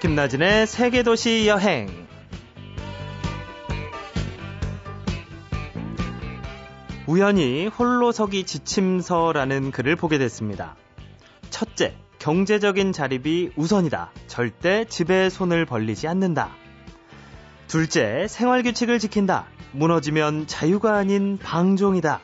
김나진의 0.00 0.68
세계도시 0.68 1.48
여행. 1.48 1.88
우연히 7.08 7.66
홀로서기 7.66 8.44
지침서라는 8.44 9.72
글을 9.72 9.96
보게 9.96 10.18
됐습니다. 10.18 10.76
첫째, 11.50 11.96
경제적인 12.20 12.92
자립이 12.92 13.50
우선이다. 13.56 14.12
절대 14.28 14.84
집에 14.84 15.30
손을 15.30 15.66
벌리지 15.66 16.06
않는다. 16.06 16.50
둘째, 17.66 18.26
생활 18.28 18.62
규칙을 18.62 19.00
지킨다. 19.00 19.46
무너지면 19.72 20.46
자유가 20.46 20.96
아닌 20.96 21.38
방종이다. 21.38 22.20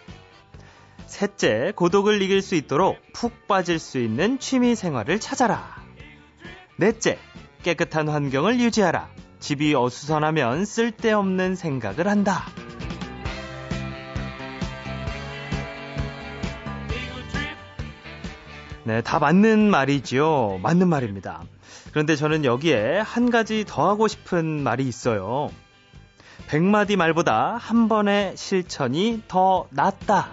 셋째, 1.06 1.72
고독을 1.74 2.22
이길 2.22 2.40
수 2.40 2.54
있도록 2.54 2.98
푹 3.12 3.48
빠질 3.48 3.80
수 3.80 3.98
있는 3.98 4.38
취미 4.38 4.76
생활을 4.76 5.18
찾아라. 5.18 5.82
넷째, 6.76 7.18
깨끗한 7.64 8.08
환경을 8.08 8.60
유지하라. 8.60 9.08
집이 9.40 9.74
어수선하면 9.74 10.64
쓸데없는 10.64 11.56
생각을 11.56 12.06
한다. 12.06 12.44
네, 18.84 19.00
다 19.00 19.18
맞는 19.18 19.70
말이지요. 19.70 20.60
맞는 20.62 20.88
말입니다. 20.88 21.42
그런데 21.90 22.16
저는 22.16 22.44
여기에 22.44 23.00
한 23.00 23.30
가지 23.30 23.64
더 23.66 23.88
하고 23.88 24.08
싶은 24.08 24.62
말이 24.62 24.86
있어요. 24.86 25.50
백마디 26.48 26.96
말보다 26.96 27.56
한 27.56 27.88
번의 27.88 28.36
실천이 28.36 29.22
더 29.26 29.66
낫다. 29.70 30.28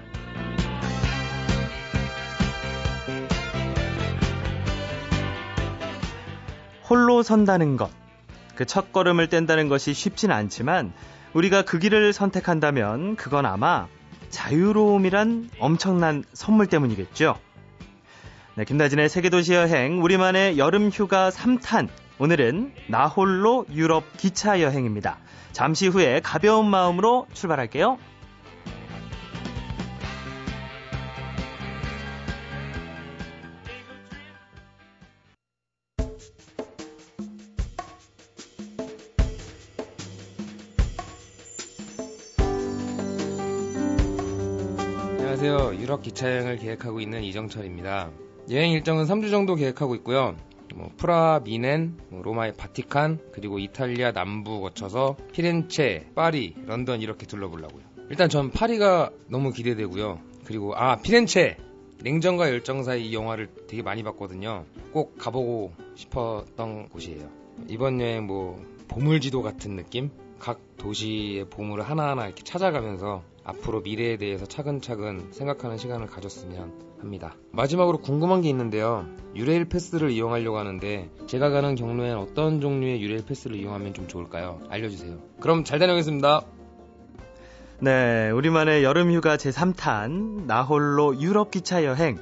선다는 7.23 7.77
것, 7.77 7.89
그 8.55 8.65
첫 8.65 8.93
걸음을 8.93 9.27
뗀다는 9.27 9.69
것이 9.69 9.93
쉽진 9.93 10.31
않지만 10.31 10.93
우리가 11.33 11.63
그 11.63 11.79
길을 11.79 12.13
선택한다면 12.13 13.15
그건 13.15 13.45
아마 13.45 13.87
자유로움이란 14.29 15.49
엄청난 15.59 16.23
선물 16.33 16.67
때문이겠죠. 16.67 17.37
네, 18.55 18.65
김나진의 18.65 19.09
세계도시 19.09 19.53
여행, 19.53 20.03
우리만의 20.03 20.57
여름 20.57 20.89
휴가 20.89 21.29
3탄. 21.29 21.87
오늘은 22.19 22.73
나홀로 22.87 23.65
유럽 23.73 24.03
기차 24.17 24.61
여행입니다. 24.61 25.17
잠시 25.53 25.87
후에 25.87 26.19
가벼운 26.21 26.69
마음으로 26.69 27.27
출발할게요. 27.33 27.97
안녕하세요. 45.91 45.97
유럽 45.97 46.01
기차 46.03 46.31
여행을 46.31 46.57
계획하고 46.57 47.01
있는 47.01 47.21
이정철입니다. 47.21 48.11
여행 48.49 48.71
일정은 48.71 49.03
3주 49.03 49.29
정도 49.29 49.55
계획하고 49.55 49.95
있고요. 49.95 50.37
뭐 50.73 50.89
프라, 50.95 51.41
미넨, 51.43 51.97
뭐 52.09 52.21
로마의 52.21 52.53
바티칸, 52.55 53.19
그리고 53.33 53.59
이탈리아 53.59 54.13
남부 54.13 54.61
거쳐서 54.61 55.17
피렌체, 55.33 56.07
파리, 56.15 56.55
런던 56.65 57.01
이렇게 57.01 57.25
둘러보려고요. 57.25 57.83
일단 58.09 58.29
전 58.29 58.51
파리가 58.51 59.11
너무 59.27 59.51
기대되고요. 59.51 60.19
그리고 60.45 60.73
아 60.75 60.95
피렌체 60.95 61.57
냉정과 62.01 62.49
열정 62.49 62.83
사이 62.83 63.09
이 63.09 63.13
영화를 63.13 63.49
되게 63.67 63.83
많이 63.83 64.01
봤거든요. 64.01 64.63
꼭 64.93 65.17
가보고 65.17 65.73
싶었던 65.95 66.87
곳이에요. 66.87 67.27
이번 67.67 67.99
여행 67.99 68.27
뭐 68.27 68.63
보물지도 68.87 69.41
같은 69.41 69.75
느낌? 69.75 70.09
각 70.39 70.59
도시의 70.77 71.49
보물을 71.49 71.83
하나하나 71.83 72.25
이렇게 72.25 72.43
찾아가면서 72.43 73.23
앞으로 73.43 73.81
미래에 73.81 74.17
대해서 74.17 74.45
차근차근 74.45 75.31
생각하는 75.31 75.77
시간을 75.77 76.07
가졌으면 76.07 76.73
합니다. 76.99 77.35
마지막으로 77.51 77.97
궁금한 77.97 78.41
게 78.41 78.49
있는데요. 78.49 79.07
유레일 79.35 79.65
패스를 79.65 80.11
이용하려고 80.11 80.57
하는데 80.57 81.09
제가 81.27 81.49
가는 81.49 81.75
경로엔 81.75 82.15
어떤 82.17 82.61
종류의 82.61 83.01
유레일 83.01 83.25
패스를 83.25 83.57
이용하면 83.57 83.93
좀 83.93 84.07
좋을까요? 84.07 84.61
알려주세요. 84.69 85.17
그럼 85.39 85.63
잘 85.63 85.79
다녀오겠습니다. 85.79 86.45
네, 87.79 88.29
우리만의 88.29 88.83
여름휴가 88.83 89.37
제3탄 89.37 90.45
나홀로 90.45 91.19
유럽 91.19 91.49
기차 91.49 91.83
여행. 91.83 92.19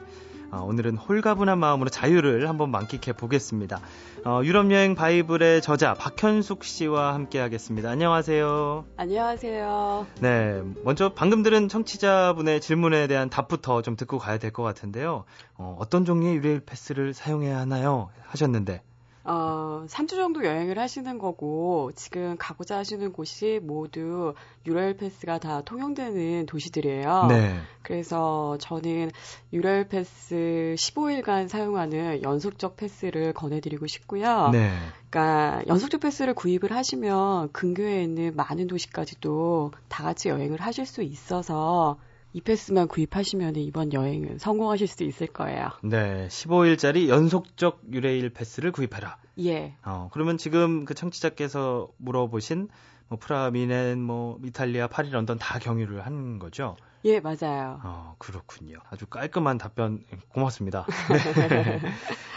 어, 0.51 0.63
오늘은 0.63 0.97
홀가분한 0.97 1.59
마음으로 1.59 1.89
자유를 1.89 2.49
한번 2.49 2.71
만끽해 2.71 3.15
보겠습니다. 3.15 3.79
어, 4.25 4.41
유럽 4.43 4.71
여행 4.71 4.95
바이블의 4.95 5.61
저자 5.61 5.93
박현숙 5.93 6.63
씨와 6.63 7.13
함께 7.13 7.39
하겠습니다. 7.39 7.89
안녕하세요. 7.89 8.85
안녕하세요. 8.97 10.07
네, 10.21 10.61
먼저 10.83 11.13
방금 11.13 11.43
들은 11.43 11.67
청취자분의 11.69 12.61
질문에 12.61 13.05
대한 13.07 13.29
답부터 13.29 13.81
좀 13.83 13.95
듣고 13.95 14.17
가야 14.17 14.37
될 14.39 14.49
것 14.51 14.63
같은데요. 14.63 15.25
어, 15.55 15.75
어떤 15.79 16.03
종류의 16.05 16.37
유레일 16.37 16.61
패스를 16.65 17.13
사용해야 17.13 17.59
하나요? 17.59 18.09
하셨는데. 18.25 18.81
어, 19.29 19.85
3주 19.87 20.15
정도 20.15 20.43
여행을 20.43 20.79
하시는 20.79 21.19
거고, 21.19 21.91
지금 21.95 22.35
가고자 22.39 22.79
하시는 22.79 23.13
곳이 23.13 23.59
모두 23.61 24.33
유럴 24.65 24.97
패스가 24.97 25.37
다 25.37 25.61
통용되는 25.61 26.47
도시들이에요. 26.47 27.27
네. 27.29 27.59
그래서 27.83 28.57
저는 28.59 29.11
유럴 29.53 29.87
패스 29.87 30.73
15일간 30.75 31.47
사용하는 31.47 32.23
연속적 32.23 32.75
패스를 32.75 33.33
권해드리고 33.33 33.85
싶고요. 33.85 34.49
네. 34.49 34.71
그러니까 35.11 35.61
연속적 35.67 36.01
패스를 36.01 36.33
구입을 36.33 36.71
하시면 36.71 37.51
근교에 37.51 38.01
있는 38.01 38.35
많은 38.35 38.65
도시까지도 38.65 39.73
다 39.89 40.03
같이 40.03 40.29
여행을 40.29 40.59
하실 40.59 40.87
수 40.87 41.03
있어서 41.03 41.99
이 42.31 42.41
패스만 42.41 42.87
구입하시면 42.87 43.55
이번 43.55 43.91
여행은 43.91 44.37
성공하실 44.37 44.87
수 44.87 45.03
있을 45.03 45.27
거예요. 45.27 45.69
네, 45.83 46.27
15일짜리 46.29 47.07
연속적 47.07 47.81
유레일 47.91 48.29
패스를 48.29 48.71
구입해라. 48.71 49.17
예. 49.45 49.75
어, 49.83 50.09
그러면 50.13 50.37
지금 50.37 50.85
그 50.85 50.93
청취자께서 50.93 51.89
물어보신 51.97 52.69
뭐 53.07 53.17
프라, 53.19 53.49
미넨, 53.49 53.99
뭐 53.99 54.39
이탈리아, 54.45 54.87
파리, 54.87 55.09
런던 55.09 55.39
다 55.39 55.57
경유를 55.57 56.05
한 56.05 56.37
거죠? 56.37 56.75
예, 57.05 57.19
맞아요. 57.19 57.79
어, 57.83 58.15
그렇군요. 58.19 58.77
아주 58.91 59.07
깔끔한 59.07 59.57
답변 59.57 60.03
고맙습니다. 60.27 60.85
네. 61.49 61.79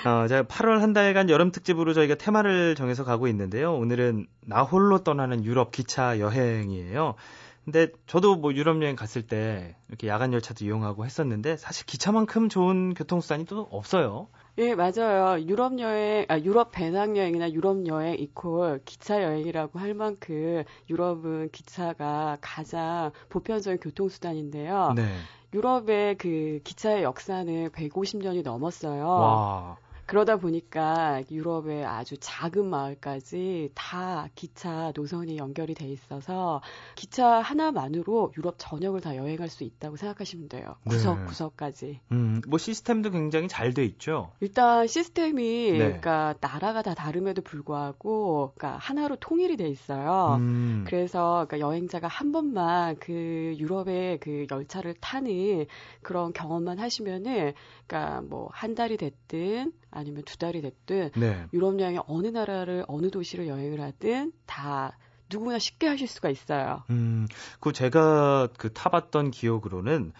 어, 0.09 0.27
제가 0.29 0.45
8월 0.45 0.79
한 0.79 0.93
달간 0.93 1.29
여름 1.29 1.51
특집으로 1.51 1.93
저희가 1.93 2.15
테마를 2.15 2.75
정해서 2.77 3.05
가고 3.05 3.29
있는데요. 3.29 3.75
오늘은 3.75 4.27
나 4.47 4.63
홀로 4.63 5.03
떠나는 5.03 5.45
유럽 5.45 5.73
기차 5.73 6.19
여행이에요. 6.19 7.17
근데 7.65 7.89
저도 8.06 8.37
뭐 8.37 8.53
유럽 8.55 8.83
여행 8.83 8.97
갔을 8.97 9.23
때 9.23 9.77
이렇게 9.89 10.09
야간 10.09 10.33
열차도 10.33 10.65
이용하고 10.65 11.05
했었는데 11.05 11.56
사실 11.56 11.87
기차만큼 11.87 12.49
좋은 12.49 12.95
교통수단이 12.95 13.45
또 13.47 13.69
없어요. 13.71 14.28
예, 14.59 14.75
맞아요. 14.75 15.41
유럽 15.47 15.78
여행, 15.78 16.27
아, 16.28 16.39
유럽 16.39 16.73
배낭 16.73 17.17
여행이나 17.17 17.53
유럽 17.53 17.87
여행 17.87 18.17
이퀄 18.19 18.81
기차 18.84 19.23
여행이라고 19.23 19.78
할 19.78 19.95
만큼 19.95 20.65
유럽은 20.91 21.50
기차가 21.53 22.37
가장 22.41 23.12
보편적인 23.31 23.81
교통수단인데요. 23.81 24.93
네. 24.94 25.17
유럽의 25.55 26.17
그 26.17 26.61
기차의 26.65 27.03
역사는 27.03 27.71
150년이 27.71 28.43
넘었어요. 28.43 29.06
와. 29.06 29.77
그러다 30.07 30.37
보니까 30.37 31.23
유럽의 31.31 31.85
아주 31.85 32.17
작은 32.19 32.67
마을까지 32.67 33.71
다 33.75 34.29
기차 34.35 34.93
노선이 34.95 35.37
연결이 35.37 35.75
돼 35.75 35.89
있어서 35.89 36.61
기차 36.95 37.41
하나만으로 37.41 38.33
유럽 38.37 38.55
전역을 38.59 39.01
다 39.01 39.17
여행할 39.17 39.49
수 39.49 39.65
있다고 39.65 39.97
생각하시면 39.97 40.49
돼요. 40.49 40.76
구석 40.88 41.19
네. 41.21 41.25
구석까지. 41.26 42.00
음, 42.12 42.41
뭐 42.47 42.59
시스템도 42.59 43.11
굉장히 43.11 43.49
잘 43.49 43.73
돼 43.73 43.85
있죠. 43.87 44.31
일단 44.41 44.87
시스템이 44.87 45.73
네. 45.73 45.79
그러니까 45.79 46.35
나라가 46.41 46.82
다 46.82 46.94
다름에도 46.94 47.41
불구하고 47.41 48.53
그러니까 48.55 48.79
하나로 48.79 49.17
통일이 49.17 49.56
돼 49.56 49.67
있어요. 49.69 50.37
음. 50.38 50.85
그래서 50.87 51.47
그러니까 51.49 51.61
여행자가 51.61 52.06
한 52.06 52.32
번만 52.32 52.97
그 53.00 53.55
유럽의 53.56 54.19
그 54.21 54.47
열차를 54.50 54.94
타는 55.00 55.65
그런 56.03 56.35
경험만 56.35 56.79
하시면은 56.79 57.55
그러니까 57.87 58.21
뭐 58.23 58.43
한 58.53 58.75
달이 58.75 58.97
됐든 58.97 59.73
아니면 59.93 60.23
두 60.25 60.37
달이 60.39 60.61
됐든 60.62 61.11
네. 61.17 61.47
유럽 61.53 61.79
여행에 61.79 62.00
어느 62.06 62.27
나라를 62.27 62.85
어느 62.89 63.11
도시를 63.11 63.47
여행을 63.47 63.81
하든 63.81 64.33
다 64.47 64.99
누구나 65.31 65.59
쉽게 65.59 65.87
하실 65.87 66.09
수가 66.09 66.29
있어요. 66.29 66.83
음, 66.91 67.27
그 67.61 67.73
제가 67.73 68.49
그 68.59 68.73
타봤던 68.73 69.31
기억으로는 69.31 70.12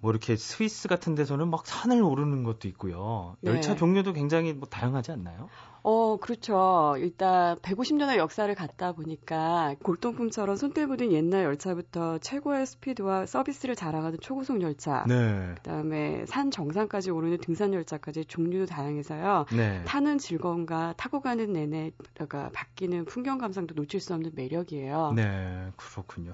뭐 0.00 0.10
이렇게 0.10 0.36
스위스 0.36 0.88
같은 0.88 1.14
데서는 1.14 1.48
막 1.48 1.66
산을 1.66 2.02
오르는 2.02 2.42
것도 2.42 2.68
있고요. 2.68 3.36
네. 3.40 3.52
열차 3.52 3.74
종류도 3.74 4.12
굉장히 4.12 4.52
뭐 4.52 4.68
다양하지 4.68 5.12
않나요? 5.12 5.48
어, 5.84 6.16
그렇죠. 6.18 6.94
일단 6.98 7.58
150년의 7.58 8.16
역사를 8.16 8.54
갖다 8.54 8.92
보니까 8.92 9.74
골동품처럼 9.82 10.54
손때 10.54 10.86
묻은 10.86 11.10
옛날 11.10 11.42
열차부터 11.42 12.18
최고의 12.18 12.66
스피드와 12.66 13.26
서비스를 13.26 13.74
자랑하는 13.74 14.18
초고속 14.20 14.62
열차. 14.62 15.04
네. 15.08 15.54
그다음에 15.56 16.24
산 16.26 16.52
정상까지 16.52 17.10
오르는 17.10 17.38
등산 17.38 17.74
열차까지 17.74 18.26
종류도 18.26 18.66
다양해서요. 18.66 19.46
네. 19.56 19.82
타는 19.84 20.18
즐거움과 20.18 20.94
타고 20.96 21.20
가는 21.20 21.52
내내가 21.52 22.50
바뀌는 22.52 23.06
풍경 23.06 23.38
감상도 23.38 23.74
놓칠 23.74 23.98
수 23.98 24.14
없는 24.14 24.30
매력이에요. 24.36 25.14
네, 25.16 25.72
그렇군요. 25.76 26.32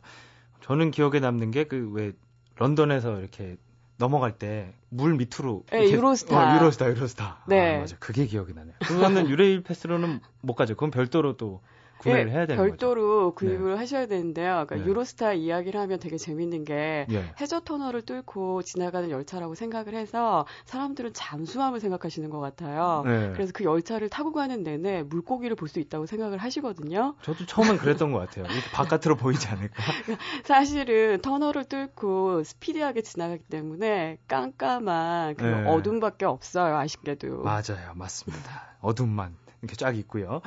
저는 0.61 0.91
기억에 0.91 1.21
남는 1.21 1.53
게 1.53 1.65
그 1.65 1.91
왜 1.95 2.13
런던에서 2.57 3.19
이렇게 3.21 3.57
넘어갈 3.99 4.33
때 4.33 4.73
물 4.91 5.15
밑으로 5.17 5.65
네, 5.71 5.91
유로스타. 5.91 6.35
어, 6.35 6.57
유로스타 6.57 6.89
유로스타 6.89 7.45
네. 7.47 7.77
아, 7.77 7.81
맞아 7.81 7.97
그게 7.99 8.25
기억이 8.27 8.55
나네요 8.55 8.75
그거는 8.81 9.29
유레일 9.29 9.63
패스로는 9.63 10.21
못 10.41 10.55
가죠 10.55 10.75
그건 10.75 10.91
별도로 10.91 11.37
또 11.37 11.61
구매를 11.99 12.29
예, 12.29 12.33
해야 12.35 12.47
되는 12.47 12.57
거죠 12.63 12.69
별도로 12.71 13.33
구입을 13.35 13.79
하셔야 13.79 14.07
되는데요. 14.07 14.65
그러니까 14.67 14.77
네. 14.77 14.85
유로스타 14.87 15.33
이야기를 15.35 15.81
하면 15.81 15.99
되게 15.99 16.17
재밌는 16.17 16.65
게 16.65 17.07
예. 17.11 17.35
해저 17.41 17.61
터널을 17.61 18.03
뚫고 18.03 18.63
지나가는 18.63 19.11
열차라고 19.11 19.55
생각을 19.55 19.95
해서 19.95 20.47
사람들은 20.67 21.13
잠수함을 21.13 21.81
생각하시는 21.81 22.29
것 22.31 22.41
같아요. 22.41 23.03
네. 23.07 23.31
그래서 23.33 23.53
그 23.55 23.65
열차를 23.65 24.09
타고 24.09 24.33
가는 24.33 24.63
내내 24.63 25.03
물고기를 25.05 25.55
볼 25.57 25.69
수 25.69 25.81
있다고 25.81 26.07
생각을 26.07 26.39
하시거든요. 26.39 27.15
저도 27.21 27.45
처음엔 27.45 27.77
그랬던 27.77 28.11
것 28.11 28.21
같아요 28.21 28.47
바깥으로 28.73 29.17
보이지 29.17 29.49
않을까 29.49 29.75
사실은 30.45 31.21
터널을 31.21 31.65
뚫고 31.67 32.43
스피디하게 32.45 33.03
지나가기 33.03 33.43
때문에 33.51 34.17
깜깜한 34.29 35.35
그 35.37 35.45
네. 35.45 35.67
어둠밖에 35.67 36.25
없어요. 36.25 36.77
아쉽게도. 36.77 37.43
맞아요 37.43 37.93
맞습니다 37.95 38.77
어둠만 38.81 39.37
이렇게 39.63 39.77
쫙 39.77 39.97
있고요 39.97 40.41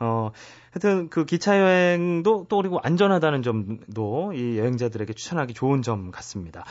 어 0.00 0.30
하여튼 0.72 1.08
그 1.08 1.24
기차 1.24 1.60
여행도 1.60 2.46
또 2.48 2.56
그리고 2.56 2.80
안전하다는 2.82 3.42
점도 3.42 4.32
이 4.32 4.58
여행자들에게 4.58 5.12
추천하기 5.12 5.54
좋은 5.54 5.82
점 5.82 6.10
같습니다 6.10 6.64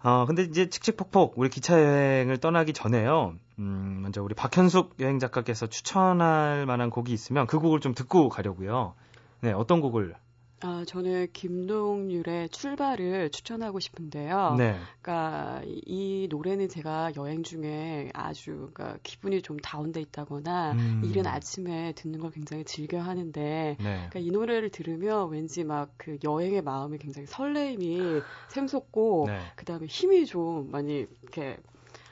어, 0.00 0.26
근데 0.26 0.42
이제 0.42 0.68
칙칙폭폭 0.68 1.34
우리 1.36 1.48
기차 1.48 1.82
여행을 1.82 2.38
떠나기 2.38 2.72
전에요. 2.72 3.34
음, 3.58 3.98
먼저 4.02 4.22
우리 4.22 4.34
박현숙 4.34 4.96
여행 5.00 5.18
작가께서 5.18 5.66
추천할 5.66 6.66
만한 6.66 6.90
곡이 6.90 7.12
있으면 7.12 7.46
그 7.48 7.58
곡을 7.58 7.80
좀 7.80 7.94
듣고 7.94 8.28
가려고요. 8.28 8.94
네, 9.40 9.52
어떤 9.52 9.80
곡을? 9.80 10.14
아, 10.60 10.82
저는 10.88 11.28
김동률의 11.32 12.48
출발을 12.48 13.30
추천하고 13.30 13.78
싶은데요. 13.78 14.56
네. 14.58 14.76
그러니까 15.00 15.62
이- 15.64 15.82
이 15.86 16.26
노래는 16.28 16.68
제가 16.68 17.12
여행 17.16 17.44
중에 17.44 18.10
아주 18.12 18.68
그러니까 18.74 18.98
기분이 19.04 19.40
좀 19.40 19.56
다운돼 19.58 20.00
있다거나 20.00 20.72
음. 20.72 21.02
이른 21.04 21.26
아침에 21.28 21.92
듣는 21.92 22.18
걸 22.18 22.32
굉장히 22.32 22.64
즐겨 22.64 23.00
하는데 23.00 23.76
네. 23.78 24.06
그러니까 24.10 24.18
이 24.18 24.30
노래를 24.32 24.70
들으면 24.70 25.30
왠지 25.30 25.62
막 25.64 25.88
그 25.96 26.18
여행의 26.24 26.62
마음이 26.62 26.98
굉장히 26.98 27.26
설레임이 27.26 28.20
샘솟고 28.48 29.24
네. 29.28 29.40
그다음에 29.56 29.86
힘이 29.86 30.26
좀 30.26 30.70
많이 30.70 31.06
이렇게 31.22 31.56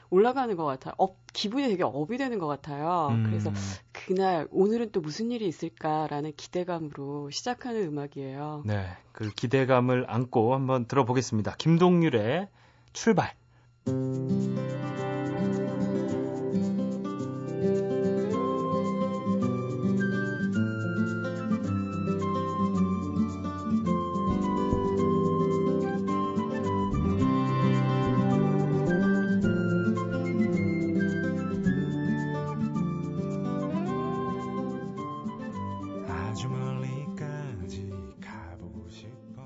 올라가는 0.09 0.55
것 0.55 0.63
같아요. 0.65 0.93
Up, 0.97 1.17
기분이 1.33 1.67
되게 1.67 1.83
up이 1.83 2.17
되는 2.17 2.39
것 2.39 2.47
같아요. 2.47 3.09
음, 3.11 3.23
그래서 3.23 3.51
그날 4.07 4.47
오늘은 4.51 4.93
또 4.93 5.01
무슨 5.01 5.31
일이 5.31 5.45
있을까라는 5.49 6.31
기대감으로 6.37 7.29
시작하는 7.29 7.83
음악이에요. 7.87 8.63
네. 8.65 8.87
그 9.11 9.29
기대감을 9.31 10.05
안고 10.07 10.53
한번 10.53 10.87
들어보겠습니다. 10.87 11.55
김동률의 11.57 12.47
출발. 12.93 13.33
아주 36.37 36.49
멀리까지 36.49 37.89
가보고 38.21 38.87
싶어 38.89 39.41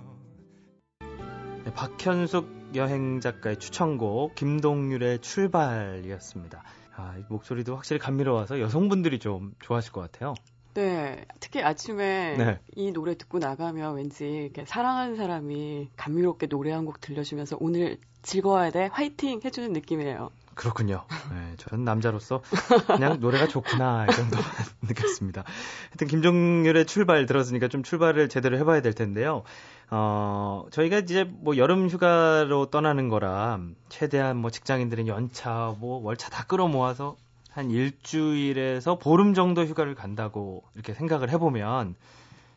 네, 1.63 1.73
박현숙 1.73 2.71
여행 2.75 3.21
작가의 3.21 3.59
추천곡 3.59 4.35
김동률의 4.35 5.19
출발이었습니다. 5.19 6.61
아, 6.97 7.15
이 7.17 7.23
목소리도 7.29 7.77
확실히 7.77 7.97
감미로워서 7.97 8.59
여성분들이 8.59 9.19
좀 9.19 9.53
좋아하실 9.61 9.93
것 9.93 10.01
같아요. 10.01 10.33
네, 10.73 11.23
특히 11.39 11.61
아침에 11.61 12.35
네. 12.37 12.59
이 12.75 12.91
노래 12.91 13.15
듣고 13.15 13.39
나가면 13.39 13.95
왠지 13.95 14.25
이렇게 14.25 14.65
사랑하는 14.65 15.15
사람이 15.15 15.91
감미롭게 15.95 16.47
노래 16.47 16.73
한 16.73 16.83
곡 16.83 16.99
들려주면서 16.99 17.55
오늘 17.61 17.99
즐거워야 18.21 18.69
돼, 18.69 18.89
화이팅 18.91 19.39
해주는 19.45 19.71
느낌이에요. 19.71 20.29
그렇군요. 20.55 21.05
네, 21.31 21.53
저는 21.57 21.85
남자로서 21.85 22.41
그냥 22.87 23.19
노래가 23.19 23.47
좋구나 23.47 24.05
이 24.09 24.13
정도 24.13 24.37
느꼈습니다. 24.83 25.43
하여튼 25.89 26.07
김종률의 26.07 26.85
출발 26.85 27.25
들었으니까 27.25 27.67
좀 27.67 27.83
출발을 27.83 28.29
제대로 28.29 28.57
해봐야 28.57 28.81
될 28.81 28.93
텐데요. 28.93 29.43
어, 29.89 30.65
저희가 30.71 30.99
이제 30.99 31.23
뭐 31.23 31.57
여름 31.57 31.89
휴가로 31.89 32.67
떠나는 32.67 33.09
거라 33.09 33.59
최대한 33.89 34.37
뭐 34.37 34.49
직장인들은 34.49 35.07
연차 35.07 35.75
뭐 35.79 36.01
월차 36.03 36.29
다 36.29 36.45
끌어모아서 36.45 37.17
한 37.49 37.69
일주일에서 37.69 38.97
보름 38.97 39.33
정도 39.33 39.63
휴가를 39.63 39.95
간다고 39.95 40.63
이렇게 40.73 40.93
생각을 40.93 41.29
해보면 41.29 41.95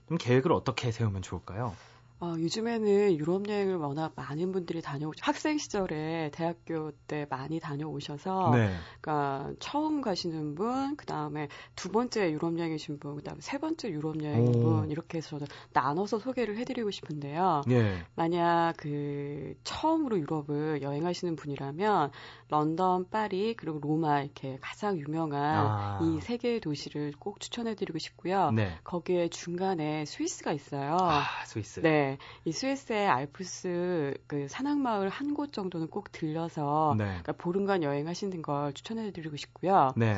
좀 0.09 0.19
계획을 0.19 0.53
어떻게 0.53 0.93
세우면 0.93 1.23
좋을까요? 1.23 1.75
어, 2.21 2.35
요즘에는 2.39 3.19
유럽 3.19 3.49
여행을 3.49 3.77
워낙 3.77 4.13
많은 4.15 4.53
분들이 4.53 4.81
다녀오 4.81 5.13
학생 5.21 5.59
시절에 5.59 6.31
대학교 6.33 6.93
때 7.07 7.27
많이 7.29 7.61
다녀오셔서 7.61 8.51
네. 8.55 8.71
그러니까 9.01 9.53
처음 9.59 10.01
가시는 10.01 10.55
분, 10.55 10.97
그 10.97 11.07
다음에 11.07 11.49
두 11.75 11.91
번째 11.91 12.31
유럽 12.31 12.59
여행이신 12.59 12.99
분, 12.99 13.17
그 13.17 13.23
다음에 13.23 13.41
세 13.41 13.59
번째 13.59 13.91
유럽 13.91 14.23
여행인 14.23 14.57
오. 14.57 14.61
분 14.61 14.91
이렇게 14.91 15.19
해서 15.19 15.31
저는 15.31 15.47
나눠서 15.73 16.21
소개를 16.21 16.57
해드리고 16.59 16.91
싶은데요. 16.91 17.63
예. 17.71 18.05
만약 18.15 18.75
그 18.79 19.55
처음으로 19.65 20.19
유럽을 20.19 20.83
여행하시는 20.83 21.35
분이라면 21.37 22.11
런던, 22.49 23.09
파리 23.11 23.55
그리고 23.55 23.81
로마 23.81 24.23
이렇게 24.23 24.59
가장 24.61 24.99
유명한 24.99 25.43
아. 25.43 26.01
이세 26.03 26.37
개의 26.37 26.61
도시를 26.61 27.13
꼭 27.19 27.41
추천해드리고 27.41 27.99
싶고요. 27.99 28.53
네. 28.53 28.79
거기에 28.85 29.29
중간에 29.29 30.05
스위스가 30.05 30.53
있어요. 30.53 30.97
아, 31.01 31.25
스위스. 31.47 31.81
네, 31.81 32.04
이 32.45 32.53
스위스의 32.53 33.07
알프스 33.09 34.15
그 34.27 34.47
산악마을 34.49 35.09
한 35.09 35.35
곳 35.35 35.53
정도는 35.53 35.89
꼭 35.89 36.13
들려서 36.13 36.95
네. 36.97 37.05
그러니까 37.07 37.33
보름간 37.33 37.83
여행하시는 37.83 38.41
걸 38.43 38.73
추천해드리고 38.73 39.37
싶고요. 39.37 39.93
네. 39.97 40.17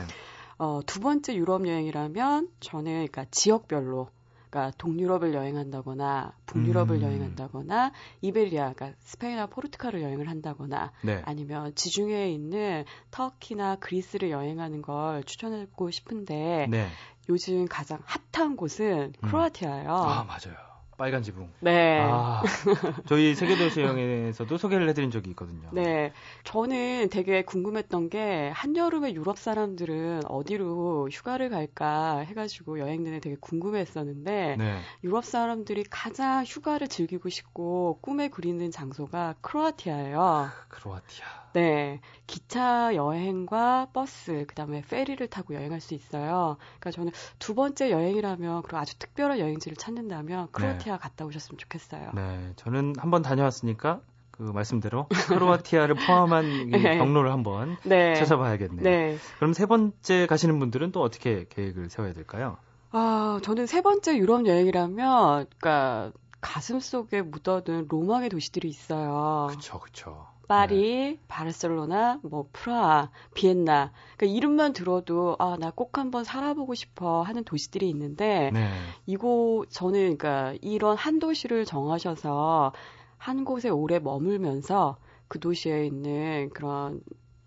어, 0.58 0.80
두 0.84 1.00
번째 1.00 1.34
유럽 1.36 1.66
여행이라면 1.66 2.48
저는 2.60 2.92
그러니까 2.92 3.24
지역별로 3.30 4.08
그러니까 4.50 4.76
동유럽을 4.78 5.34
여행한다거나 5.34 6.32
북유럽을 6.46 6.96
음. 6.96 7.02
여행한다거나 7.02 7.92
이베리아 8.20 8.72
그러니까 8.72 8.98
스페인이나 9.00 9.46
포르투갈을 9.46 10.02
여행을 10.02 10.28
한다거나 10.28 10.92
네. 11.02 11.22
아니면 11.24 11.74
지중해에 11.74 12.30
있는 12.30 12.84
터키나 13.10 13.76
그리스를 13.76 14.30
여행하는 14.30 14.82
걸 14.82 15.24
추천하고 15.24 15.90
싶은데 15.90 16.66
네. 16.70 16.88
요즘 17.28 17.66
가장 17.66 18.00
핫한 18.32 18.56
곳은 18.56 19.12
음. 19.22 19.28
크로아티아예요. 19.28 19.90
아, 19.90 20.24
맞아요. 20.24 20.65
빨간 20.96 21.22
지붕. 21.22 21.52
네. 21.60 21.98
아, 22.00 22.42
저희 23.06 23.34
세계도시 23.34 23.80
여행에서도 23.80 24.56
소개를 24.56 24.88
해드린 24.88 25.10
적이 25.10 25.30
있거든요. 25.30 25.68
네. 25.72 26.12
저는 26.44 27.08
되게 27.10 27.42
궁금했던 27.42 28.08
게 28.08 28.50
한여름에 28.54 29.12
유럽 29.14 29.38
사람들은 29.38 30.22
어디로 30.26 31.08
휴가를 31.10 31.50
갈까 31.50 32.18
해가지고 32.20 32.78
여행 32.78 33.02
내내 33.02 33.20
되게 33.20 33.36
궁금했었는데 33.40 34.56
네. 34.58 34.80
유럽 35.04 35.24
사람들이 35.24 35.84
가장 35.90 36.44
휴가를 36.44 36.88
즐기고 36.88 37.28
싶고 37.28 37.98
꿈에 38.00 38.28
그리는 38.28 38.70
장소가 38.70 39.34
크로아티아예요. 39.40 40.48
크로아티아. 40.68 41.45
네. 41.56 42.00
기차 42.26 42.94
여행과 42.94 43.88
버스, 43.94 44.44
그 44.46 44.54
다음에 44.54 44.82
페리를 44.82 45.26
타고 45.28 45.54
여행할 45.54 45.80
수 45.80 45.94
있어요. 45.94 46.58
그러니까 46.78 46.90
저는 46.90 47.12
두 47.38 47.54
번째 47.54 47.90
여행이라면, 47.90 48.60
그리고 48.60 48.76
아주 48.76 48.98
특별한 48.98 49.38
여행지를 49.38 49.74
찾는다면, 49.78 50.48
크로아티아 50.52 50.98
갔다 50.98 51.24
오셨으면 51.24 51.56
좋겠어요. 51.56 52.10
네. 52.14 52.52
저는 52.56 52.96
한번 52.98 53.22
다녀왔으니까 53.22 54.02
그 54.32 54.42
말씀대로 54.42 55.06
크로아티아를 55.08 55.94
포함한 55.94 56.44
이 56.68 56.72
네. 56.72 56.98
경로를 56.98 57.32
한번 57.32 57.78
네. 57.84 58.12
찾아봐야겠네요. 58.16 58.82
네. 58.82 59.16
그럼 59.38 59.54
세 59.54 59.64
번째 59.64 60.26
가시는 60.26 60.58
분들은 60.58 60.92
또 60.92 61.00
어떻게 61.00 61.46
계획을 61.48 61.88
세워야 61.88 62.12
될까요? 62.12 62.58
아, 62.90 63.40
저는 63.42 63.64
세 63.66 63.80
번째 63.80 64.18
유럽 64.18 64.46
여행이라면, 64.46 65.46
그러니까 65.58 66.12
가슴 66.42 66.80
속에 66.80 67.22
묻어둔 67.22 67.86
로망의 67.88 68.28
도시들이 68.28 68.68
있어요. 68.68 69.46
그쵸, 69.50 69.80
그쵸. 69.80 70.26
파리, 70.48 71.18
바르셀로나, 71.28 72.20
뭐 72.22 72.48
프라하, 72.52 73.10
비엔나. 73.34 73.92
그러니까 74.16 74.36
이름만 74.36 74.72
들어도 74.72 75.36
아, 75.38 75.56
나 75.58 75.70
꼭 75.70 75.98
한번 75.98 76.24
살아보고 76.24 76.74
싶어 76.74 77.22
하는 77.22 77.44
도시들이 77.44 77.88
있는데 77.90 78.50
네. 78.52 78.68
이곳 79.06 79.66
저는 79.70 80.16
그러니까 80.18 80.54
이런 80.62 80.96
한 80.96 81.18
도시를 81.18 81.64
정하셔서 81.64 82.72
한 83.18 83.44
곳에 83.44 83.68
오래 83.68 83.98
머물면서 83.98 84.96
그 85.28 85.38
도시에 85.40 85.86
있는 85.86 86.50
그런 86.54 87.00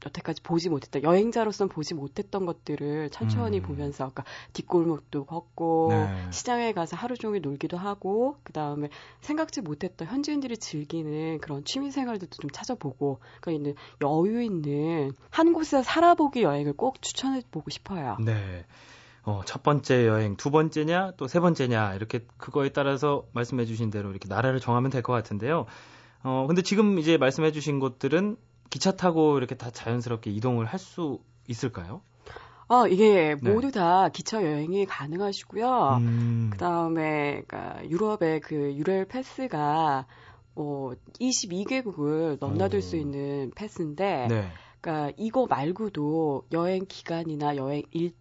여태까지 0.05 0.41
보지 0.43 0.69
못했던 0.69 1.03
여행자로서는 1.03 1.69
보지 1.69 1.93
못했던 1.93 2.45
것들을 2.45 3.09
천천히 3.09 3.57
음. 3.59 3.63
보면서 3.63 4.09
그러니까 4.09 4.23
뒷골목도 4.53 5.25
걷고 5.25 5.87
네. 5.91 6.31
시장에 6.31 6.71
가서 6.73 6.95
하루 6.95 7.17
종일 7.17 7.41
놀기도 7.41 7.77
하고 7.77 8.37
그 8.43 8.53
다음에 8.53 8.89
생각지 9.21 9.61
못했던 9.61 10.07
현지인들이 10.07 10.57
즐기는 10.57 11.39
그런 11.39 11.63
취미 11.65 11.91
생활들도 11.91 12.37
좀 12.39 12.49
찾아보고 12.49 13.19
그러니까 13.41 13.51
있는 13.51 13.75
여유 14.01 14.41
있는 14.41 15.13
한 15.29 15.53
곳에서 15.53 15.83
살아보기 15.83 16.43
여행을 16.43 16.73
꼭 16.73 17.01
추천해 17.01 17.41
보고 17.51 17.69
싶어요. 17.69 18.17
네. 18.23 18.65
어, 19.23 19.41
첫 19.45 19.61
번째 19.63 20.07
여행, 20.07 20.37
두 20.37 20.49
번째냐, 20.49 21.11
또 21.17 21.27
세 21.27 21.39
번째냐, 21.39 21.93
이렇게 21.95 22.25
그거에 22.37 22.69
따라서 22.69 23.25
말씀해 23.33 23.65
주신 23.65 23.89
대로 23.91 24.09
이렇게 24.09 24.27
나라를 24.27 24.59
정하면 24.59 24.89
될 24.89 25.03
것 25.03 25.13
같은데요. 25.13 25.65
어, 26.23 26.45
근데 26.47 26.61
지금 26.61 26.97
이제 26.99 27.17
말씀해 27.17 27.51
주신 27.51 27.79
곳들은 27.79 28.37
기차 28.69 28.91
타고 28.95 29.37
이렇게 29.37 29.55
다 29.55 29.71
자연스럽게 29.71 30.31
이동을 30.31 30.65
할 30.65 30.79
수 30.79 31.19
있을까요? 31.47 32.01
아 32.67 32.85
이게 32.87 33.35
네. 33.41 33.51
모두 33.51 33.71
다 33.71 34.09
기차 34.09 34.43
여행이 34.43 34.85
가능하시고요. 34.85 35.97
음. 36.01 36.49
그 36.51 36.57
다음에 36.59 37.41
그러니까 37.47 37.83
유럽의 37.89 38.41
그 38.41 38.55
유레일 38.75 39.05
패스가 39.05 40.05
어 40.55 40.91
22개국을 41.19 42.37
넘나들 42.39 42.79
오. 42.79 42.81
수 42.81 42.95
있는 42.97 43.51
패스인데, 43.55 44.27
네. 44.29 44.47
그러니까 44.81 45.13
이거 45.17 45.47
말고도 45.49 46.43
여행 46.51 46.85
기간이나 46.87 47.55
여행 47.55 47.81
일정 47.91 48.17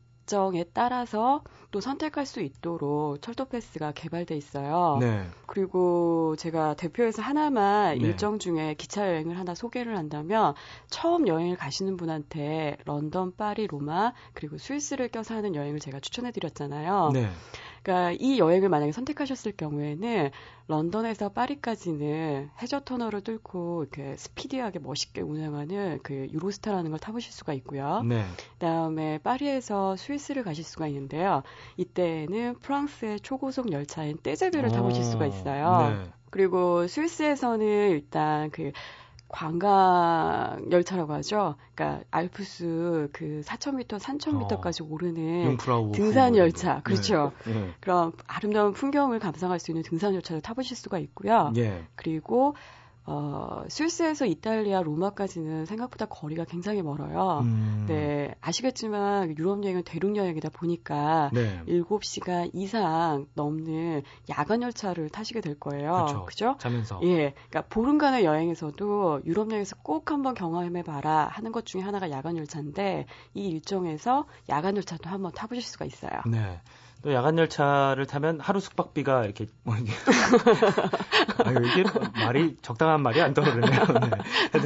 에 0.57 0.65
따라서 0.73 1.43
또 1.71 1.81
선택할 1.81 2.27
수 2.27 2.41
있도록 2.41 3.21
철도 3.23 3.47
패스가 3.47 3.93
개발돼 3.93 4.37
있어요. 4.37 4.99
네. 5.01 5.27
그리고 5.47 6.37
제가 6.37 6.75
대표에서 6.75 7.23
하나만 7.23 7.99
네. 7.99 8.07
일정 8.07 8.39
중에 8.39 8.75
기차 8.75 9.09
여행을 9.09 9.39
하나 9.39 9.55
소개를 9.55 9.97
한다면 9.97 10.55
처음 10.89 11.27
여행을 11.27 11.57
가시는 11.57 11.97
분한테 11.97 12.77
런던, 12.85 13.35
파리, 13.37 13.67
로마 13.67 14.13
그리고 14.35 14.59
스위스를 14.59 15.09
껴서 15.09 15.35
하는 15.35 15.55
여행을 15.55 15.81
제가 15.81 16.01
추천해 16.01 16.31
드렸잖아요. 16.31 17.11
네. 17.13 17.29
그러니까 17.89 18.15
이 18.21 18.39
여행을 18.39 18.69
만약에 18.69 18.93
선택하셨을 18.93 19.53
경우에는 19.57 20.31
런던에서 20.67 21.31
파리까지는 21.31 22.51
해저 22.61 22.81
터널을 22.81 23.23
뚫고 23.23 23.85
이렇게 23.85 24.15
스피디하게 24.19 24.81
멋있게 24.81 25.23
운행하는 25.23 26.01
그 26.03 26.29
유로스타라는 26.31 26.91
걸 26.91 27.01
타보실 27.01 27.33
수가 27.33 27.55
있고요. 27.55 28.03
네. 28.07 28.27
그다음에 28.53 29.17
파리에서 29.19 29.97
스위스를 29.97 30.45
가실 30.45 30.65
수가 30.65 30.87
있는데요. 30.89 31.43
이때는 31.79 32.59
프랑스의 32.59 33.21
초고속 33.21 33.73
열차인 33.73 34.19
떼제베를 34.23 34.69
타보실 34.69 35.03
수가 35.03 35.25
있어요. 35.25 35.89
네. 35.89 36.11
그리고 36.29 36.87
스위스에서는 36.87 37.91
일단 37.91 38.51
그 38.51 38.73
관광 39.29 40.67
열차라고 40.71 41.13
하죠. 41.15 41.57
그러니까 41.75 42.03
알프스 42.11 43.11
그 43.13 43.43
4,000m, 43.45 43.99
3,000m까지 43.99 44.91
오르는 44.91 45.45
융프라우 45.45 45.93
등산 45.93 46.33
뭐 46.33 46.39
열차. 46.39 46.81
그렇죠. 46.83 47.33
네. 47.47 47.75
그럼 47.81 48.13
아름다운 48.27 48.73
풍경을 48.73 49.19
감상할 49.19 49.61
수 49.61 49.71
있는 49.71 49.83
등산 49.83 50.15
열차를 50.15 50.41
타보실 50.41 50.77
수가 50.77 50.99
있고요. 50.99 51.51
네. 51.55 51.63
예. 51.63 51.85
그리고 51.95 52.55
어, 53.11 53.65
스위스에서 53.69 54.27
이탈리아 54.27 54.83
로마까지는 54.83 55.65
생각보다 55.65 56.05
거리가 56.05 56.45
굉장히 56.45 56.83
멀어요. 56.83 57.39
음. 57.41 57.87
네, 57.89 58.35
아시겠지만 58.43 59.35
유럽 59.39 59.65
여행은 59.65 59.85
대륙 59.85 60.15
여행이다 60.15 60.51
보니까 60.51 61.31
네. 61.33 61.63
7시간 61.67 62.51
이상 62.53 63.27
넘는 63.33 64.03
야간 64.29 64.61
열차를 64.61 65.09
타시게 65.09 65.41
될 65.41 65.59
거예요. 65.59 66.25
그죠? 66.27 66.57
자면서. 66.59 67.01
예. 67.05 67.33
그러니까 67.49 67.63
보름간의 67.71 68.27
여행에서도 68.27 69.23
유럽 69.25 69.51
여행에서 69.51 69.77
꼭 69.83 70.11
한번 70.11 70.35
경험해 70.35 70.83
봐라 70.83 71.29
하는 71.33 71.51
것 71.51 71.65
중에 71.65 71.81
하나가 71.81 72.11
야간 72.11 72.37
열차인데 72.37 73.07
이 73.33 73.49
일정에서 73.49 74.27
야간 74.51 74.77
열차도 74.77 75.09
한번 75.09 75.33
타 75.33 75.47
보실 75.47 75.63
수가 75.63 75.87
있어요. 75.87 76.21
네. 76.27 76.61
또 77.03 77.13
야간 77.13 77.39
열차를 77.39 78.07
타면 78.07 78.41
하루 78.41 78.59
숙박비가 78.61 79.25
이렇게 79.25 79.47
뭐 79.63 79.75
아유 81.45 81.57
이게 81.65 81.85
말이 82.15 82.57
적당한 82.61 83.03
말이 83.03 83.21
안 83.21 83.35
떠오르네요. 83.35 83.71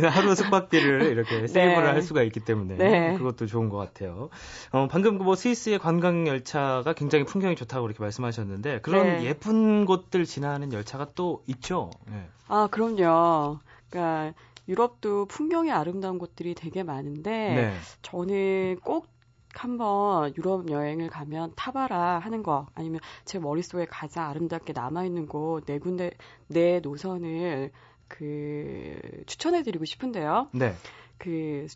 네. 0.00 0.08
하루 0.08 0.34
숙박비를 0.34 1.12
이렇게 1.12 1.46
세이브를 1.46 1.88
할 1.88 2.02
수가 2.02 2.22
있기 2.22 2.40
때문에 2.40 2.76
네. 2.76 3.18
그것도 3.18 3.46
좋은 3.46 3.68
것 3.68 3.76
같아요. 3.76 4.30
어, 4.70 4.88
방금 4.90 5.18
그뭐 5.18 5.34
스위스의 5.34 5.78
관광 5.78 6.26
열차가 6.26 6.94
굉장히 6.94 7.24
풍경이 7.24 7.54
좋다고 7.54 7.86
이렇게 7.86 8.02
말씀하셨는데 8.02 8.80
그런 8.80 9.04
네. 9.04 9.24
예쁜 9.24 9.84
곳들 9.84 10.24
지나는 10.24 10.72
열차가 10.72 11.08
또 11.14 11.42
있죠. 11.46 11.90
네. 12.06 12.26
아, 12.48 12.68
그럼요. 12.70 13.58
그러니까 13.90 14.32
유럽도 14.68 15.26
풍경이 15.26 15.70
아름다운 15.70 16.18
곳들이 16.18 16.54
되게 16.54 16.82
많은데 16.82 17.30
네. 17.30 17.74
저는 18.02 18.78
꼭 18.84 19.11
한번 19.54 20.34
유럽 20.36 20.70
여행을 20.70 21.08
가면 21.08 21.52
타봐라 21.56 22.18
하는 22.18 22.42
거 22.42 22.66
아니면 22.74 23.00
제 23.24 23.38
머릿속에 23.38 23.86
가장 23.86 24.28
아름답게 24.28 24.72
남아있는 24.72 25.26
곳 25.26 25.64
네 25.66 25.78
군데 25.78 26.10
네 26.48 26.80
노선을 26.80 27.70
그 28.08 28.98
추천해드리고 29.26 29.84
싶은데요. 29.84 30.48
네. 30.52 30.74
그 31.18 31.66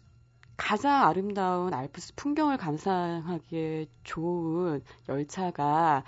가장 0.57 1.07
아름다운 1.07 1.75
알프스 1.75 2.15
풍경을 2.17 2.57
감상하기에 2.57 3.87
좋은 4.05 4.83
열차가 5.09 6.05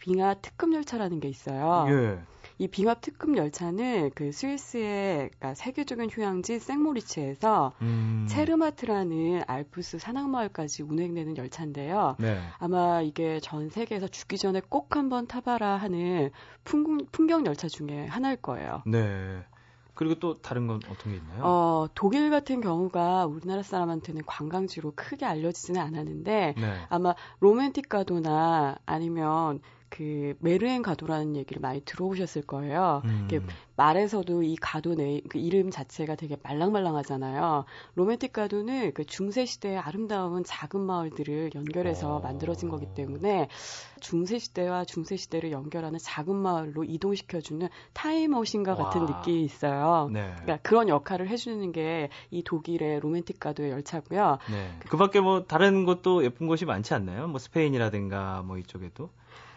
빙하 0.00 0.34
특급 0.34 0.72
열차라는 0.74 1.20
게 1.20 1.28
있어요. 1.28 1.86
예. 1.90 2.22
이 2.62 2.68
빙하 2.68 2.94
특급 2.94 3.36
열차는 3.36 4.12
그 4.14 4.30
스위스의 4.30 5.30
그러니까 5.30 5.54
세계적인 5.54 6.10
휴양지 6.10 6.60
생모리츠에서 6.60 7.72
음. 7.82 8.26
체르마트라는 8.30 9.42
알프스 9.48 9.98
산악마을까지 9.98 10.84
운행되는 10.84 11.36
열차인데요. 11.38 12.14
네. 12.20 12.40
아마 12.60 13.02
이게 13.02 13.40
전 13.40 13.68
세계에서 13.68 14.06
죽기 14.06 14.38
전에 14.38 14.60
꼭 14.68 14.94
한번 14.94 15.26
타봐라 15.26 15.76
하는 15.76 16.30
풍, 16.62 16.98
풍경 17.10 17.46
열차 17.46 17.66
중에 17.66 18.06
하나일 18.06 18.36
거예요. 18.36 18.84
네. 18.86 19.44
그리고 19.94 20.14
또 20.20 20.40
다른 20.40 20.68
건 20.68 20.78
어떤 20.88 21.12
게 21.12 21.18
있나요? 21.18 21.42
어, 21.42 21.88
독일 21.96 22.30
같은 22.30 22.60
경우가 22.60 23.26
우리나라 23.26 23.64
사람한테는 23.64 24.22
관광지로 24.24 24.92
크게 24.94 25.26
알려지지는 25.26 25.80
않았는데 25.80 26.54
네. 26.56 26.86
아마 26.88 27.16
로맨틱 27.40 27.88
가도나 27.88 28.76
아니면 28.86 29.60
그 29.92 30.34
메르행 30.40 30.80
가도라는 30.82 31.36
얘기를 31.36 31.60
많이 31.60 31.82
들어보셨을 31.84 32.42
거예요. 32.42 33.02
음. 33.04 33.28
말에서도 33.76 34.42
이 34.42 34.56
가도 34.56 34.94
내, 34.94 35.20
그 35.28 35.38
이름 35.38 35.70
자체가 35.70 36.14
되게 36.14 36.36
말랑말랑하잖아요. 36.42 37.64
로맨틱 37.94 38.32
가도는 38.32 38.92
그 38.94 39.04
중세 39.04 39.44
시대의 39.44 39.78
아름다운 39.78 40.44
작은 40.44 40.80
마을들을 40.80 41.50
연결해서 41.54 42.16
어. 42.16 42.20
만들어진 42.20 42.68
거기 42.68 42.86
때문에 42.94 43.48
중세 44.00 44.38
시대와 44.38 44.84
중세 44.84 45.16
시대를 45.16 45.52
연결하는 45.52 45.98
작은 46.00 46.34
마을로 46.34 46.84
이동시켜주는 46.84 47.68
타임머신과 47.92 48.74
같은 48.74 49.02
와. 49.02 49.06
느낌이 49.06 49.44
있어요. 49.44 50.08
네. 50.12 50.32
그러니까 50.42 50.58
그런 50.62 50.88
역할을 50.88 51.28
해주는 51.28 51.72
게 51.72 52.08
이 52.30 52.42
독일의 52.42 53.00
로맨틱 53.00 53.38
가도의 53.38 53.70
열차고요. 53.70 54.38
네. 54.50 54.78
그 54.88 54.96
밖에 54.96 55.20
뭐 55.20 55.44
다른 55.44 55.84
곳도 55.84 56.24
예쁜 56.24 56.46
곳이 56.46 56.64
많지 56.64 56.94
않나요? 56.94 57.28
뭐 57.28 57.38
스페인이라든가 57.38 58.42
뭐 58.42 58.58
이쪽에도. 58.58 59.10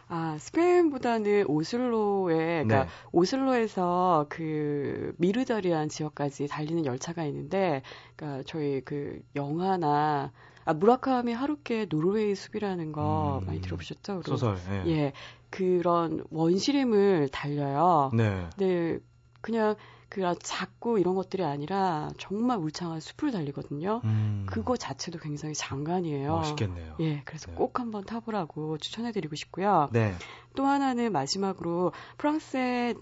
아, 0.08 0.38
스페인보다는 0.40 1.46
오슬로에, 1.48 2.64
그러니까 2.64 2.84
네. 2.84 2.90
오슬로에서 3.12 4.28
그 4.30 5.14
미르다리안 5.18 5.90
지역까지 5.90 6.48
달리는 6.48 6.86
열차가 6.86 7.26
있는데, 7.26 7.82
그러니까 8.16 8.44
저희 8.46 8.82
그 8.82 9.22
영화나 9.36 10.32
아 10.64 10.74
무라카미 10.74 11.34
하루케 11.34 11.86
노르웨이 11.86 12.34
숲이라는 12.36 12.92
거 12.92 13.40
음, 13.42 13.46
많이 13.46 13.62
들어보셨죠? 13.62 14.22
소설. 14.24 14.58
예. 14.86 14.90
예, 14.92 15.14
그런 15.50 16.24
원시림을 16.32 17.30
달려요. 17.30 18.12
네. 18.14 18.48
근데 18.58 19.00
그냥 19.42 19.76
그 20.10 20.22
작고 20.42 20.98
이런 20.98 21.16
것들이 21.16 21.44
아니라 21.44 22.10
정말 22.18 22.58
울창한 22.58 23.00
숲을 23.00 23.32
달리거든요. 23.32 24.02
음. 24.04 24.46
그거 24.50 24.78
자체도 24.78 25.20
굉장히 25.20 25.54
장관이에요. 25.56 26.32
멋있겠네요. 26.36 26.96
예, 27.00 27.22
그래서 27.26 27.48
네. 27.48 27.56
꼭 27.56 27.80
한번 27.80 28.04
타보라고 28.06 28.78
추천해드리고 28.78 29.36
싶고요. 29.36 29.90
네. 29.92 30.14
또 30.56 30.66
하나는 30.66 31.12
마지막으로 31.12 31.92
프랑스의 32.18 32.96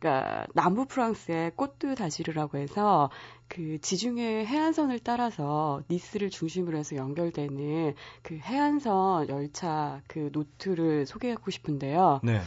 그러니까 0.00 0.46
남부 0.54 0.86
프랑스의 0.86 1.52
꼬뜨 1.54 1.94
다지르라고 1.94 2.58
해서 2.58 3.10
그 3.48 3.78
지중해 3.80 4.46
해안선을 4.46 5.00
따라서 5.00 5.82
니스를 5.90 6.30
중심으로 6.30 6.78
해서 6.78 6.96
연결되는 6.96 7.94
그 8.22 8.34
해안선 8.36 9.28
열차 9.28 10.00
그 10.06 10.30
노트를 10.32 11.04
소개하고 11.04 11.50
싶은데요. 11.50 12.20
네. 12.22 12.40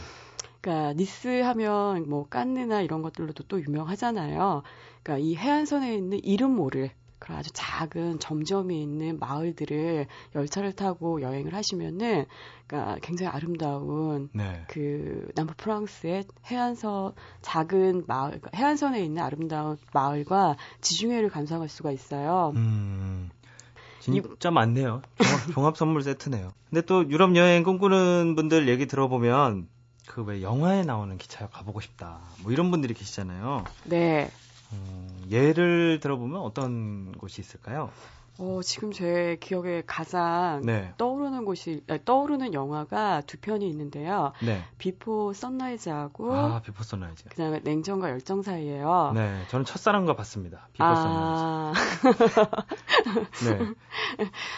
그러니까 0.64 0.94
니스 0.94 1.42
하면 1.42 2.08
뭐 2.08 2.26
깐느나 2.26 2.80
이런 2.80 3.02
것들로도 3.02 3.44
또 3.48 3.60
유명하잖아요. 3.60 4.62
그러니까 5.02 5.22
이 5.22 5.36
해안선에 5.36 5.94
있는 5.94 6.24
이름 6.24 6.52
모를 6.52 6.90
그런 7.18 7.38
아주 7.38 7.50
작은 7.52 8.18
점점이 8.18 8.80
있는 8.80 9.18
마을들을 9.18 10.06
열차를 10.34 10.72
타고 10.72 11.20
여행을 11.20 11.54
하시면은 11.54 12.24
그러니까 12.66 12.96
굉장히 13.02 13.30
아름다운 13.30 14.30
네. 14.32 14.64
그 14.68 15.28
남부 15.34 15.52
프랑스의 15.54 16.24
해안선 16.46 17.12
작은 17.42 18.04
마을 18.06 18.40
그러니까 18.40 18.50
해안선에 18.54 19.04
있는 19.04 19.22
아름다운 19.22 19.76
마을과 19.92 20.56
지중해를 20.80 21.28
감상할 21.28 21.68
수가 21.68 21.92
있어요. 21.92 22.54
음, 22.56 23.28
진짜 24.00 24.50
많네요. 24.50 25.02
종합, 25.18 25.52
종합 25.52 25.76
선물 25.76 26.02
세트네요. 26.02 26.52
근데 26.70 26.80
또 26.80 27.06
유럽 27.10 27.36
여행 27.36 27.64
꿈꾸는 27.64 28.34
분들 28.34 28.66
얘기 28.68 28.86
들어보면 28.86 29.68
그 30.06 30.22
왜 30.22 30.42
영화에 30.42 30.82
나오는 30.84 31.16
기차역 31.18 31.52
가보고 31.52 31.80
싶다. 31.80 32.18
뭐 32.42 32.52
이런 32.52 32.70
분들이 32.70 32.94
계시잖아요. 32.94 33.64
네. 33.84 34.30
음, 34.72 35.26
예를 35.30 36.00
들어보면 36.00 36.40
어떤 36.40 37.12
곳이 37.12 37.40
있을까요? 37.40 37.90
어, 38.38 38.60
지금 38.64 38.90
제 38.90 39.36
기억에 39.40 39.82
가장 39.86 40.62
네. 40.64 40.92
떠오르는 40.98 41.44
곳이 41.44 41.84
아니, 41.88 42.04
떠오르는 42.04 42.52
영화가 42.52 43.22
두 43.26 43.38
편이 43.38 43.68
있는데요. 43.68 44.32
네. 44.44 44.62
Before 44.78 45.32
Sunrise하고 45.32 46.34
아, 46.34 46.60
Before 46.60 46.82
Sunrise. 46.82 47.28
그다음에 47.28 47.60
냉정과 47.62 48.10
열정 48.10 48.42
사이예요. 48.42 49.12
네. 49.14 49.44
저는 49.48 49.64
첫사랑과 49.64 50.16
봤습니다. 50.16 50.68
Before 50.72 50.84
Sunrise. 50.84 51.42
아, 51.44 51.72
네. 53.46 53.74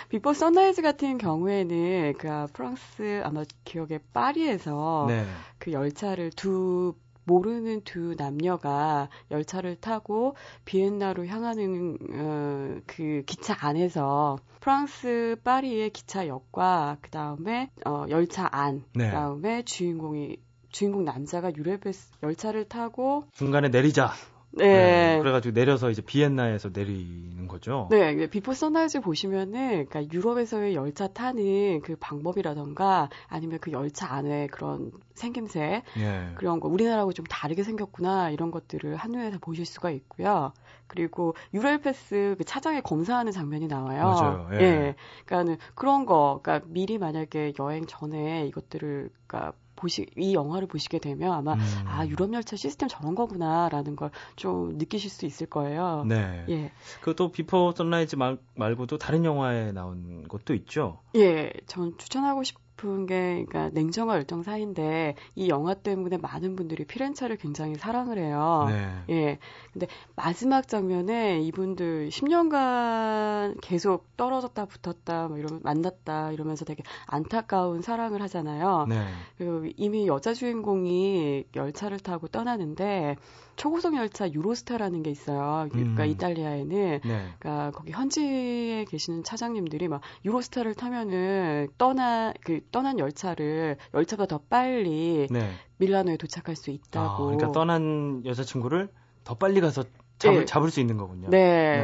Before 0.08 0.32
Sunrise 0.32 0.80
같은 0.80 1.18
경우에는 1.18 2.14
그 2.18 2.46
프랑스 2.54 3.22
아마 3.24 3.44
기억에 3.64 3.98
파리에서 4.14 5.04
네. 5.08 5.26
그 5.58 5.72
열차를 5.72 6.30
두 6.30 6.94
모르는 7.26 7.82
두 7.82 8.14
남녀가 8.16 9.08
열차를 9.30 9.76
타고 9.76 10.34
비엔나로 10.64 11.26
향하는 11.26 11.98
어, 12.12 12.80
그 12.86 13.22
기차 13.26 13.56
안에서 13.60 14.38
프랑스 14.60 15.36
파리의 15.44 15.90
기차역과 15.90 16.98
그 17.00 17.10
다음에 17.10 17.70
어, 17.84 18.06
열차 18.08 18.48
안, 18.50 18.84
네. 18.94 19.06
그 19.06 19.12
다음에 19.12 19.62
주인공이 19.64 20.38
주인공 20.70 21.04
남자가 21.04 21.54
유럽에 21.54 21.92
열차를 22.22 22.68
타고 22.68 23.24
중간에 23.32 23.68
내리자. 23.68 24.12
네. 24.56 25.18
그래가지고 25.20 25.54
내려서 25.54 25.90
이제 25.90 26.02
비엔나에서 26.02 26.70
내리는 26.72 27.46
거죠. 27.46 27.88
네, 27.90 28.26
Before 28.28 28.54
Sunrise 28.54 29.00
보시면은, 29.00 29.86
그러니까 29.86 30.12
유럽에서의 30.12 30.74
열차 30.74 31.08
타는 31.08 31.82
그 31.82 31.96
방법이라던가, 32.00 33.10
아니면 33.28 33.58
그 33.60 33.70
열차 33.72 34.12
안에 34.12 34.46
그런 34.48 34.92
생김새, 35.14 35.82
예. 35.98 36.28
그런 36.36 36.60
거, 36.60 36.68
우리나라하고 36.68 37.12
좀 37.12 37.26
다르게 37.26 37.62
생겼구나, 37.62 38.30
이런 38.30 38.50
것들을 38.50 38.96
한눈에 38.96 39.30
다 39.30 39.38
보실 39.40 39.66
수가 39.66 39.90
있고요. 39.90 40.52
그리고 40.86 41.34
유레일패스 41.52 42.36
그 42.38 42.44
차장이 42.44 42.80
검사하는 42.80 43.32
장면이 43.32 43.66
나와요. 43.66 44.04
맞아요. 44.04 44.48
예. 44.54 44.94
그러니까는 45.26 45.58
그런 45.74 46.06
거, 46.06 46.40
그러니까 46.42 46.66
미리 46.70 46.96
만약에 46.98 47.52
여행 47.58 47.84
전에 47.86 48.46
이것들을, 48.46 49.10
그러니까 49.26 49.52
보시, 49.76 50.06
이 50.16 50.34
영화를 50.34 50.66
보시게 50.66 50.98
되면 50.98 51.32
아마, 51.32 51.52
음. 51.54 51.58
아, 51.86 52.06
유럽 52.06 52.32
열차 52.32 52.56
시스템 52.56 52.88
저런 52.88 53.14
거구나라는 53.14 53.94
걸 53.94 54.10
좀 54.36 54.76
느끼실 54.78 55.10
수 55.10 55.26
있을 55.26 55.46
거예요. 55.46 56.04
네. 56.06 56.44
예. 56.48 56.72
그 57.02 57.16
또 57.16 57.30
Before 57.30 57.72
Sunrise 57.72 58.16
말, 58.16 58.38
말고도 58.54 58.98
다른 58.98 59.24
영화에 59.24 59.72
나온 59.72 60.26
것도 60.28 60.54
있죠. 60.54 61.00
예, 61.14 61.52
전 61.66 61.96
추천하고 61.98 62.42
싶은 62.42 63.06
게, 63.06 63.44
그러니까 63.48 63.70
냉정과 63.70 64.16
열정 64.16 64.42
사이인데, 64.42 65.14
이 65.34 65.48
영화 65.48 65.72
때문에 65.72 66.18
많은 66.18 66.56
분들이 66.56 66.84
피렌체를 66.84 67.36
굉장히 67.36 67.76
사랑을 67.76 68.18
해요. 68.18 68.66
네. 68.68 69.14
예. 69.14 69.38
근데 69.72 69.86
마지막 70.14 70.68
장면에 70.68 71.40
이분들 71.40 72.10
10년간 72.10 73.56
계속 73.62 74.14
떨어졌다 74.16 74.66
붙었다, 74.66 75.28
뭐 75.28 75.38
이러면 75.38 75.60
만났다, 75.62 76.32
이러면서 76.32 76.66
되게 76.66 76.82
안타까운 77.06 77.80
사랑을 77.80 78.20
하잖아요. 78.22 78.86
네. 78.88 79.06
그리고 79.38 79.64
이미 79.76 80.06
여자 80.06 80.34
주인공이 80.34 81.44
열차를 81.54 81.98
타고 82.00 82.28
떠나는데, 82.28 83.16
초고속 83.56 83.96
열차 83.96 84.30
유로스타라는 84.30 85.02
게 85.02 85.10
있어요. 85.10 85.68
그러니까 85.70 86.04
음. 86.04 86.08
이탈리아에는. 86.08 87.00
네. 87.02 87.34
그러니까 87.38 87.70
거기 87.70 87.90
현지에 87.90 88.84
계시는 88.84 89.24
차장님들이 89.24 89.88
막 89.88 90.02
유로스타를 90.24 90.74
타면은 90.74 91.68
떠나 91.78 92.32
그 92.44 92.60
떠난 92.70 92.98
열차를 92.98 93.76
열차가 93.94 94.26
더 94.26 94.38
빨리 94.48 95.26
네. 95.30 95.50
밀라노에 95.78 96.16
도착할 96.16 96.56
수 96.56 96.70
아, 96.70 96.74
있다고. 96.74 97.24
그러니까 97.26 97.52
떠난 97.52 98.22
여자친구를 98.24 98.88
더 99.24 99.34
빨리 99.34 99.60
가서 99.60 99.84
잡을, 100.18 100.40
네. 100.40 100.44
잡을 100.46 100.70
수 100.70 100.80
있는 100.80 100.96
거군요. 100.96 101.28
네, 101.28 101.38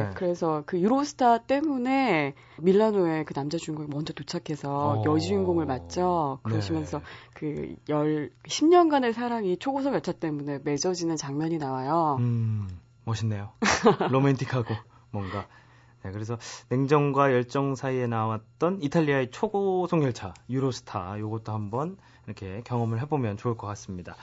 네. 0.05 0.09
그래서 0.15 0.63
그 0.65 0.79
유로스타 0.79 1.39
때문에 1.39 2.33
밀라노에 2.59 3.25
그 3.25 3.33
남자 3.35 3.59
주인공이 3.59 3.89
먼저 3.91 4.11
도착해서 4.13 5.01
어. 5.01 5.03
여주인공을 5.05 5.65
맞죠. 5.67 6.39
그러시면서 6.43 6.97
네. 6.99 7.03
그 7.33 7.75
열 7.89 8.31
10년간의 8.47 9.13
사랑이 9.13 9.57
초고속 9.57 9.93
열차 9.93 10.11
때문에 10.13 10.59
맺어지는 10.63 11.15
장면이 11.15 11.57
나와요. 11.59 12.17
음, 12.19 12.67
멋있네요. 13.05 13.51
로맨틱하고 14.09 14.73
뭔가. 15.11 15.45
네, 16.03 16.11
그래서 16.11 16.37
냉정과 16.69 17.31
열정 17.31 17.75
사이에 17.75 18.07
나왔던 18.07 18.81
이탈리아의 18.81 19.31
초고속 19.31 20.03
열차 20.03 20.33
유로스타 20.49 21.19
요것도 21.19 21.51
한번 21.51 21.97
이렇게 22.25 22.61
경험을 22.65 23.01
해보면 23.01 23.37
좋을 23.37 23.55
것 23.57 23.67
같습니다. 23.67 24.15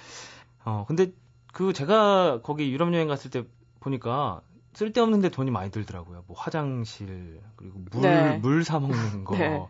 어, 0.65 0.85
근데 0.87 1.13
그 1.53 1.73
제가 1.73 2.43
거기 2.43 2.71
유럽 2.71 2.93
여행 2.95 3.09
갔을 3.09 3.31
때 3.31 3.45
보니까 3.81 4.41
쓸데없는데 4.75 5.31
돈이 5.31 5.51
많이 5.51 5.71
들더라고요. 5.71 6.25
뭐 6.27 6.37
화장실 6.39 7.41
그리고 7.57 7.79
물 7.91 8.03
네. 8.03 8.37
물사 8.39 8.79
먹는 8.79 9.25
거. 9.25 9.37
네. 9.37 9.67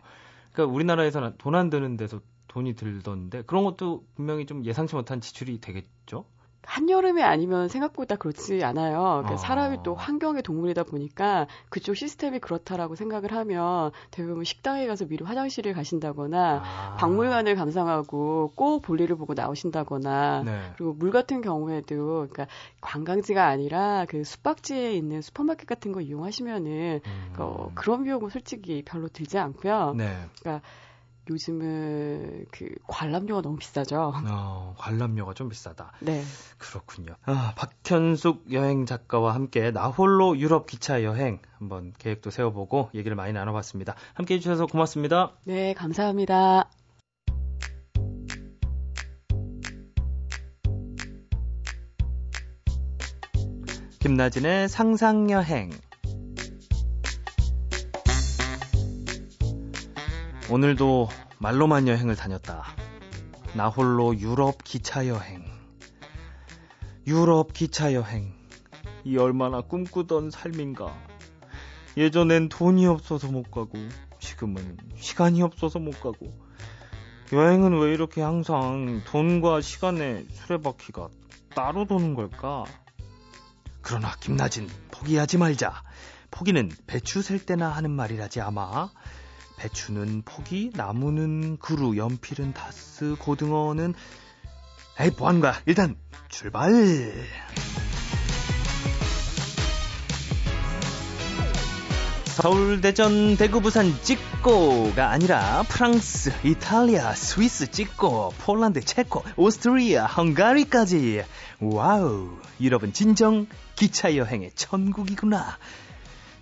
그러니까 0.51 0.73
우리나라에서는 0.75 1.35
돈 1.37 1.55
안 1.55 1.69
드는 1.69 1.97
데서 1.97 2.19
돈이 2.49 2.75
들던데 2.75 3.43
그런 3.43 3.63
것도 3.63 4.05
분명히 4.15 4.45
좀 4.45 4.65
예상치 4.65 4.95
못한 4.95 5.21
지출이 5.21 5.61
되겠죠. 5.61 6.25
한여름에 6.63 7.23
아니면 7.23 7.67
생각보다 7.67 8.15
그렇지 8.15 8.63
않아요. 8.63 8.99
그러니까 8.99 9.33
어. 9.33 9.37
사람이 9.37 9.79
또 9.83 9.95
환경의 9.95 10.43
동물이다 10.43 10.83
보니까 10.83 11.47
그쪽 11.69 11.95
시스템이 11.95 12.39
그렇다라고 12.39 12.95
생각을 12.95 13.33
하면 13.33 13.91
대부분 14.11 14.43
식당에 14.43 14.85
가서 14.87 15.05
미리 15.05 15.23
화장실을 15.23 15.73
가신다거나 15.73 16.61
아. 16.63 16.95
박물관을 16.99 17.55
감상하고 17.55 18.51
꼭 18.55 18.81
볼일을 18.83 19.15
보고 19.17 19.33
나오신다거나 19.33 20.43
네. 20.45 20.61
그리고 20.77 20.93
물 20.93 21.11
같은 21.11 21.41
경우에도 21.41 22.27
그러니까 22.29 22.47
관광지가 22.79 23.45
아니라 23.45 24.05
그 24.07 24.23
숙박지에 24.23 24.93
있는 24.93 25.21
슈퍼마켓 25.21 25.65
같은 25.65 25.91
거 25.91 26.01
이용하시면은 26.01 27.01
음. 27.05 27.33
어, 27.37 27.71
그런 27.73 28.03
비용은 28.03 28.29
솔직히 28.29 28.83
별로 28.85 29.07
들지 29.07 29.37
않고요. 29.37 29.95
네. 29.97 30.15
요즘은 31.29 32.45
그 32.51 32.69
관람료가 32.87 33.41
너무 33.41 33.57
비싸죠. 33.57 34.13
어, 34.27 34.75
관람료가 34.77 35.33
좀 35.33 35.49
비싸다. 35.49 35.91
네. 35.99 36.23
그렇군요. 36.57 37.15
아, 37.25 37.53
박현숙 37.55 38.51
여행 38.51 38.85
작가와 38.85 39.35
함께 39.35 39.71
나홀로 39.71 40.37
유럽 40.37 40.67
기차 40.67 41.03
여행 41.03 41.39
한번 41.57 41.93
계획도 41.97 42.31
세워보고 42.31 42.89
얘기를 42.95 43.15
많이 43.15 43.33
나눠봤습니다. 43.33 43.95
함께 44.13 44.35
해주셔서 44.35 44.65
고맙습니다. 44.65 45.33
네, 45.45 45.73
감사합니다. 45.73 46.69
김나진의 53.99 54.67
상상여행. 54.67 55.69
오늘도 60.51 61.07
말로만 61.39 61.87
여행을 61.87 62.17
다녔다. 62.17 62.65
나 63.55 63.69
홀로 63.69 64.19
유럽 64.19 64.65
기차 64.65 65.07
여행. 65.07 65.45
유럽 67.07 67.53
기차 67.53 67.93
여행. 67.93 68.33
이 69.05 69.17
얼마나 69.17 69.61
꿈꾸던 69.61 70.29
삶인가. 70.29 70.93
예전엔 71.95 72.49
돈이 72.49 72.85
없어서 72.85 73.31
못 73.31 73.49
가고, 73.49 73.71
지금은 74.19 74.75
시간이 74.97 75.41
없어서 75.41 75.79
못 75.79 75.91
가고, 76.01 76.33
여행은 77.31 77.79
왜 77.79 77.93
이렇게 77.93 78.21
항상 78.21 79.01
돈과 79.05 79.61
시간의 79.61 80.25
수레바퀴가 80.31 81.07
따로 81.55 81.85
도는 81.85 82.13
걸까? 82.13 82.65
그러나 83.81 84.13
김나진 84.19 84.67
포기하지 84.91 85.37
말자. 85.37 85.81
포기는 86.29 86.69
배추 86.87 87.21
셀 87.21 87.39
때나 87.39 87.69
하는 87.69 87.89
말이라지 87.89 88.41
아마. 88.41 88.89
배추는 89.61 90.23
포기, 90.25 90.71
나무는 90.73 91.57
그루, 91.57 91.95
연필은 91.95 92.53
다스, 92.53 93.15
고등어는 93.19 93.93
에이 94.99 95.11
뭐하는 95.15 95.39
거야? 95.39 95.53
일단 95.67 95.95
출발. 96.29 96.71
서울, 102.25 102.81
대전, 102.81 103.37
대구, 103.37 103.61
부산 103.61 103.93
찍고가 104.01 105.11
아니라 105.11 105.61
프랑스, 105.69 106.31
이탈리아, 106.43 107.13
스위스 107.13 107.69
찍고 107.69 108.33
폴란드, 108.39 108.81
체코, 108.81 109.23
오스트리아, 109.35 110.07
헝가리까지 110.07 111.23
Wow 111.59 112.31
유럽은 112.59 112.93
진정 112.93 113.45
기차 113.75 114.15
여행의 114.15 114.53
천국이구나. 114.55 115.59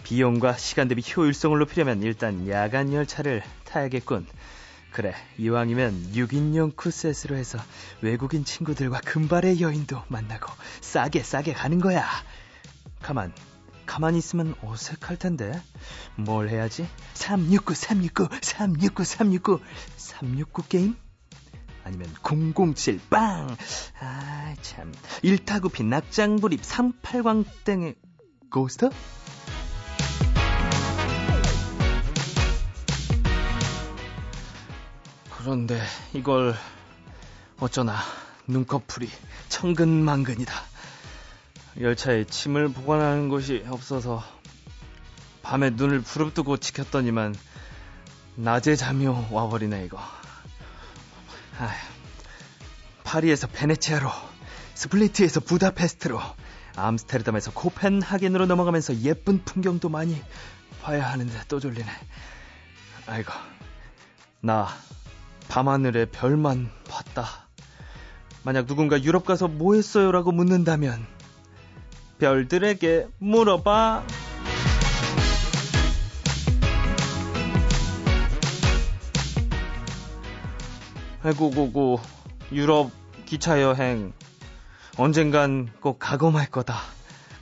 비용과 0.10 0.58
시간 0.58 0.88
대비 0.88 1.04
효율성을 1.04 1.60
높이려면 1.60 2.02
일단 2.02 2.50
야간 2.50 2.92
열차를 2.92 3.44
타야겠군. 3.66 4.26
그래, 4.92 5.14
이왕이면 5.38 6.14
6인용 6.14 6.76
couchette으로 6.76 7.36
해서 7.36 7.60
외국인 8.02 8.44
친구들과 8.44 9.02
금발의 9.02 9.62
여인도 9.62 10.02
만나고 10.08 10.52
싸게 10.82 11.22
싸게 11.22 11.54
가는 11.54 11.80
거야. 11.80 12.08
가만, 13.04 13.32
가만히 13.86 14.18
있으면 14.18 14.56
어색할 14.64 15.18
텐데. 15.18 15.52
뭘 16.16 16.50
해야지? 16.50 16.88
369, 17.14 17.76
369, 17.76 18.30
369, 18.42 19.04
369, 19.04 19.60
369 19.96 20.68
게임? 20.70 20.96
아니면 21.84 22.12
007, 22.24 23.00
빵! 23.12 23.56
아, 24.00 24.56
참. 24.64 24.92
일타구피 25.22 25.84
낙장불입 25.84 26.64
38광땡의 26.64 27.96
고스터? 28.50 28.90
그런데 35.40 35.82
이걸 36.12 36.54
어쩌나 37.62 37.98
눈꺼풀이 38.46 39.10
천근만근이다. 39.48 40.54
열차에 41.80 42.26
침을 42.26 42.68
보관하는 42.68 43.30
곳이 43.30 43.64
없어서 43.70 44.22
밤에 45.42 45.70
눈을 45.70 46.02
부릅뜨고 46.02 46.58
지켰더니만 46.58 47.36
낮에 48.36 48.76
잠이 48.76 49.08
와버리네 49.08 49.86
이거. 49.86 49.98
아휴, 51.58 51.72
파리에서 53.06 53.48
베네치아로, 53.48 54.12
스플리트에서 54.76 55.40
부다페스트로, 55.40 56.20
암스테르담에서 56.76 57.52
코펜하겐으로 57.52 58.46
넘어가면서 58.46 58.98
예쁜 59.04 59.42
풍경도 59.46 59.88
많이 59.88 60.22
봐야 60.82 61.10
하는데 61.10 61.34
또 61.48 61.62
졸리네. 61.62 61.90
아이고, 63.08 63.32
나 64.42 64.68
밤하늘의 65.50 66.12
별만 66.12 66.70
봤다. 66.88 67.50
만약 68.44 68.68
누군가 68.68 69.02
유럽 69.04 69.26
가서 69.26 69.48
뭐 69.48 69.74
했어요? 69.74 70.12
라고 70.12 70.32
묻는다면, 70.32 71.06
별들에게 72.20 73.08
물어봐. 73.18 74.04
아이고고고, 81.24 82.00
유럽 82.54 82.92
기차 83.26 83.62
여행, 83.62 84.14
언젠간 84.98 85.70
꼭말 85.82 86.50
거다. 86.50 86.80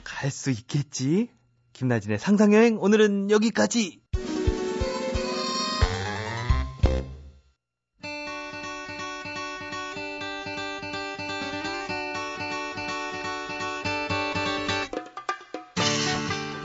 갈 0.02 0.30
수 0.30 0.50
있겠지? 0.50 1.28
김나진의 1.74 2.18
상상여행, 2.18 2.78
오늘은 2.80 3.30
여기까지! 3.30 4.00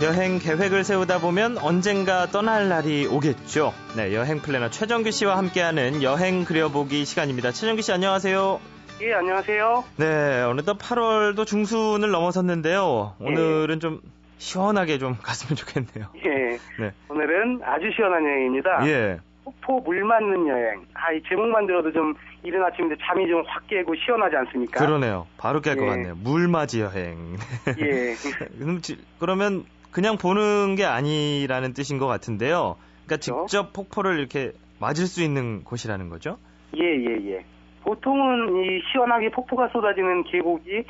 여행 0.04 0.38
계획을 0.40 0.84
세우다 0.84 1.20
보면 1.20 1.58
언젠가 1.60 2.26
떠날 2.28 2.68
날이 2.68 3.08
오겠죠. 3.08 3.74
네, 3.96 4.14
여행 4.14 4.40
플래너 4.40 4.70
최정규 4.70 5.12
씨와 5.12 5.38
함께하는 5.38 6.04
여행 6.04 6.44
그려보기 6.44 7.06
시간입니다. 7.06 7.52
최정규 7.52 7.82
씨 7.82 7.92
안녕하세요. 7.94 8.60
예, 9.02 9.14
안녕하세요. 9.14 9.84
네, 9.98 10.42
어느덧 10.44 10.78
8월도 10.78 11.46
중순을 11.46 12.10
넘어섰는데요. 12.12 13.16
오늘은 13.20 13.80
좀 13.80 14.02
시원하게 14.40 14.98
좀 14.98 15.16
갔으면 15.22 15.56
좋겠네요. 15.56 16.08
예. 16.26 16.58
네. 16.84 16.92
오늘은 17.10 17.62
아주 17.64 17.86
시원한 17.96 18.24
여행입니다. 18.26 18.88
예. 18.88 19.20
폭포 19.46 19.80
물 19.82 20.04
맞는 20.04 20.48
여행. 20.48 20.86
아, 20.94 21.12
이 21.14 21.22
제목만 21.30 21.66
들어도 21.68 21.92
좀 21.94 22.14
이른 22.44 22.64
아침인데 22.64 22.96
잠이 23.06 23.28
좀 23.28 23.44
확 23.48 23.68
깨고 23.68 23.94
시원하지 24.06 24.36
않습니까? 24.38 24.86
그러네요. 24.86 25.28
바로 25.38 25.62
깰것 25.62 25.82
예. 25.84 25.86
같네요. 25.86 26.16
물 26.16 26.48
맞이 26.48 26.82
여행. 26.82 27.38
예. 27.80 28.16
그럼 28.60 28.82
지- 28.82 28.98
그러면 29.20 29.66
그냥 29.94 30.18
보는 30.18 30.76
게 30.76 30.86
아니라는 30.86 31.74
뜻인 31.74 31.98
것 32.00 32.08
같은데요. 32.08 32.76
그러니까 33.06 33.08
그렇죠. 33.08 33.46
직접 33.48 33.74
폭포를 33.74 34.20
이렇게 34.20 34.52
맞을 34.80 35.06
수 35.06 35.22
있는 35.24 35.64
곳이라는 35.64 36.10
거죠? 36.10 36.38
예, 36.76 36.84
예, 36.84 37.32
예. 37.32 37.46
보통은 37.84 38.56
이 38.64 38.82
시원하게 38.92 39.30
폭포가 39.30 39.68
쏟아지는 39.70 40.24
계곡이 40.24 40.84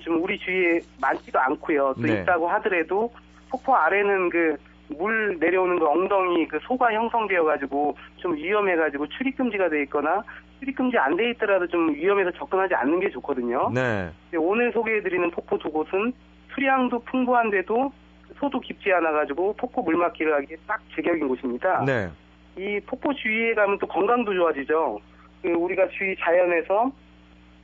좀 0.00 0.22
우리 0.22 0.38
주위에 0.38 0.80
많지도 1.00 1.38
않고요. 1.38 1.94
또 1.96 2.02
네. 2.02 2.20
있다고 2.22 2.48
하더라도 2.48 3.12
폭포 3.50 3.74
아래는 3.74 4.28
그 4.30 4.56
물 4.96 5.36
내려오는 5.38 5.78
그 5.78 5.86
엉덩이 5.86 6.46
그 6.48 6.58
소가 6.62 6.92
형성되어 6.92 7.44
가지고 7.44 7.96
좀 8.16 8.34
위험해 8.34 8.76
가지고 8.76 9.06
출입 9.08 9.36
금지가 9.36 9.68
돼 9.68 9.82
있거나 9.82 10.22
출입 10.58 10.76
금지 10.76 10.96
안 10.98 11.16
돼 11.16 11.30
있더라도 11.30 11.66
좀 11.66 11.94
위험해서 11.94 12.30
접근하지 12.32 12.74
않는 12.74 13.00
게 13.00 13.10
좋거든요. 13.10 13.70
네. 13.74 14.10
근데 14.30 14.36
오늘 14.38 14.72
소개해 14.72 15.02
드리는 15.02 15.30
폭포 15.30 15.58
두 15.58 15.70
곳은 15.70 16.12
수량도 16.54 17.00
풍부한데도 17.00 17.92
소도 18.38 18.60
깊지 18.60 18.92
않아 18.92 19.12
가지고 19.12 19.52
폭포 19.54 19.82
물맞기를 19.82 20.34
하기에 20.34 20.56
딱 20.66 20.80
제격인 20.94 21.28
곳입니다. 21.28 21.84
네. 21.84 22.08
이 22.56 22.80
폭포 22.86 23.12
주위에 23.14 23.54
가면 23.54 23.78
또 23.78 23.86
건강도 23.86 24.34
좋아지죠. 24.34 25.00
그 25.42 25.48
우리가 25.50 25.88
주위 25.88 26.16
자연에서 26.16 26.90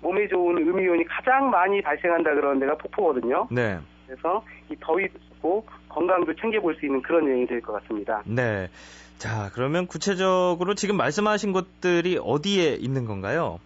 몸에 0.00 0.28
좋은 0.28 0.56
음이온이 0.58 1.04
가장 1.04 1.50
많이 1.50 1.80
발생한다 1.82 2.34
그러는 2.34 2.60
데가 2.60 2.76
폭포거든요. 2.76 3.48
네. 3.50 3.78
그래서 4.06 4.44
이 4.70 4.76
더위도 4.80 5.18
좋고 5.18 5.64
건강도 5.88 6.34
챙겨볼 6.34 6.76
수 6.76 6.86
있는 6.86 7.00
그런 7.02 7.26
여행이 7.26 7.46
될 7.46 7.60
것 7.60 7.72
같습니다. 7.82 8.22
네. 8.26 8.68
자, 9.18 9.50
그러면 9.54 9.86
구체적으로 9.86 10.74
지금 10.74 10.96
말씀하신 10.96 11.52
곳들이 11.52 12.18
어디에 12.22 12.74
있는 12.74 13.06
건가요? 13.06 13.58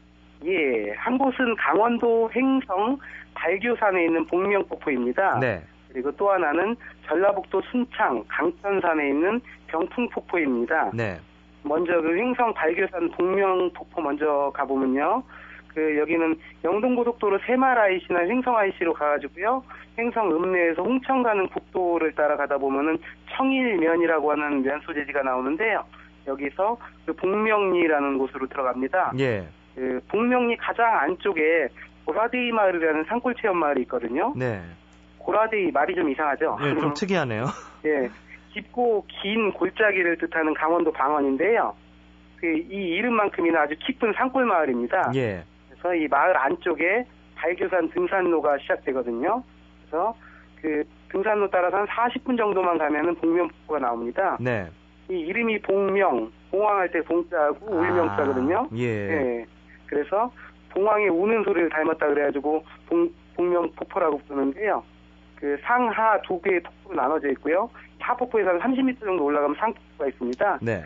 예, 0.44 0.92
한 0.96 1.18
곳은 1.18 1.56
강원도 1.56 2.30
횡성 2.34 2.98
발교산에 3.34 4.04
있는 4.04 4.24
복명폭포입니다. 4.26 5.38
네. 5.40 5.62
그리고 5.98 6.12
또 6.12 6.30
하나는 6.30 6.76
전라북도 7.08 7.60
순창 7.72 8.22
강천산에 8.28 9.08
있는 9.08 9.40
병풍폭포입니다. 9.66 10.92
네. 10.94 11.18
먼저 11.64 12.00
그 12.00 12.16
횡성 12.16 12.54
발교산 12.54 13.10
동명폭포 13.10 14.00
먼저 14.00 14.52
가보면요. 14.54 15.24
그 15.74 15.98
여기는 15.98 16.38
영동고속도로 16.62 17.40
새마라이시나 17.44 18.20
횡성IC로 18.20 18.92
가가지고요. 18.94 19.64
횡성 19.98 20.30
읍내에서 20.30 20.82
홍천 20.84 21.24
가는 21.24 21.48
국도를 21.48 22.14
따라 22.14 22.36
가다 22.36 22.58
보면은 22.58 22.96
청일면이라고 23.32 24.30
하는 24.30 24.62
면 24.62 24.80
소재지가 24.82 25.22
나오는데요. 25.24 25.84
여기서 26.28 26.78
그 27.06 27.12
복명리라는 27.12 28.18
곳으로 28.18 28.46
들어갑니다. 28.46 29.14
예. 29.18 29.48
그 29.74 30.00
복명리 30.06 30.56
가장 30.58 30.96
안쪽에 31.00 31.68
고라데이 32.04 32.52
마을이라는 32.52 33.04
산골 33.08 33.34
체험 33.40 33.58
마을이 33.58 33.82
있거든요. 33.82 34.32
네. 34.36 34.62
고라데이 35.28 35.70
말이 35.70 35.94
좀 35.94 36.08
이상하죠. 36.08 36.56
예, 36.62 36.80
좀 36.80 36.94
특이하네요. 36.94 37.44
예, 37.84 38.08
깊고 38.54 39.04
긴 39.20 39.52
골짜기를 39.52 40.16
뜻하는 40.16 40.54
강원도 40.54 40.90
방언인데요. 40.90 41.74
그 42.40 42.46
이 42.46 42.96
이름만큼이나 42.96 43.62
아주 43.62 43.74
깊은 43.78 44.14
산골 44.14 44.46
마을입니다. 44.46 45.12
예. 45.16 45.44
그래서 45.68 45.94
이 45.94 46.08
마을 46.08 46.34
안쪽에 46.34 47.04
발교산 47.36 47.90
등산로가 47.90 48.56
시작되거든요. 48.58 49.42
그래서 49.82 50.14
그 50.62 50.82
등산로 51.10 51.50
따라서 51.50 51.76
한 51.76 51.86
40분 51.86 52.38
정도만 52.38 52.78
가면은 52.78 53.14
복면폭포가 53.16 53.80
나옵니다. 53.80 54.38
네. 54.40 54.66
이 55.10 55.14
이름이 55.14 55.60
복명, 55.60 56.32
봉황할 56.50 56.90
때 56.90 57.02
봉자하고 57.02 57.66
울명자거든요. 57.66 58.56
아, 58.60 58.68
예. 58.76 58.84
예. 58.84 59.46
그래서 59.86 60.32
봉황의 60.70 61.10
우는 61.10 61.44
소리를 61.44 61.68
닮았다 61.68 62.06
그래가지고 62.06 62.64
봉, 62.88 63.10
복명폭포라고 63.36 64.18
부르는데요. 64.26 64.82
그 65.38 65.56
상하 65.62 66.20
두 66.22 66.40
개의 66.40 66.60
폭포로 66.60 66.96
나눠져 66.96 67.28
있고요. 67.30 67.70
하폭포에서 68.00 68.50
한 68.58 68.74
30m 68.74 69.00
정도 69.00 69.24
올라가면 69.24 69.56
상폭포가 69.56 70.08
있습니다. 70.08 70.58
네. 70.62 70.84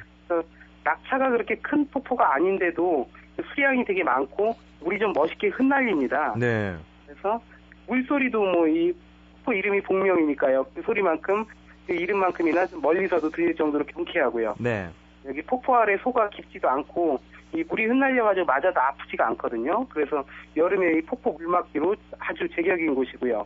낙차가 0.84 1.30
그렇게 1.30 1.54
큰 1.56 1.88
폭포가 1.90 2.34
아닌데도 2.34 3.08
그 3.36 3.42
수량이 3.54 3.84
되게 3.84 4.02
많고 4.02 4.54
물이 4.80 4.98
좀 4.98 5.12
멋있게 5.14 5.48
흩날립니다. 5.48 6.34
네. 6.36 6.76
그래서 7.06 7.40
물소리도 7.86 8.40
뭐 8.40 8.68
이 8.68 8.92
폭포 9.36 9.52
이름이 9.54 9.80
복명이니까요. 9.82 10.64
그 10.74 10.82
소리만큼 10.82 11.44
그 11.86 11.92
이름만큼이나 11.92 12.66
좀 12.66 12.80
멀리서도 12.80 13.30
들릴 13.30 13.54
정도로 13.56 13.84
경쾌하고요. 13.86 14.54
네. 14.58 14.88
여기 15.26 15.42
폭포 15.42 15.74
아래 15.76 15.96
소가 15.98 16.28
깊지도 16.28 16.68
않고 16.68 17.18
이 17.54 17.64
물이 17.68 17.86
흩날려가지고 17.86 18.46
맞아도 18.46 18.80
아프지가 18.80 19.26
않거든요. 19.28 19.86
그래서 19.88 20.24
여름에 20.56 20.98
이 20.98 21.00
폭포 21.02 21.32
물막기로 21.32 21.94
아주 22.18 22.48
제격인 22.54 22.94
곳이고요. 22.94 23.44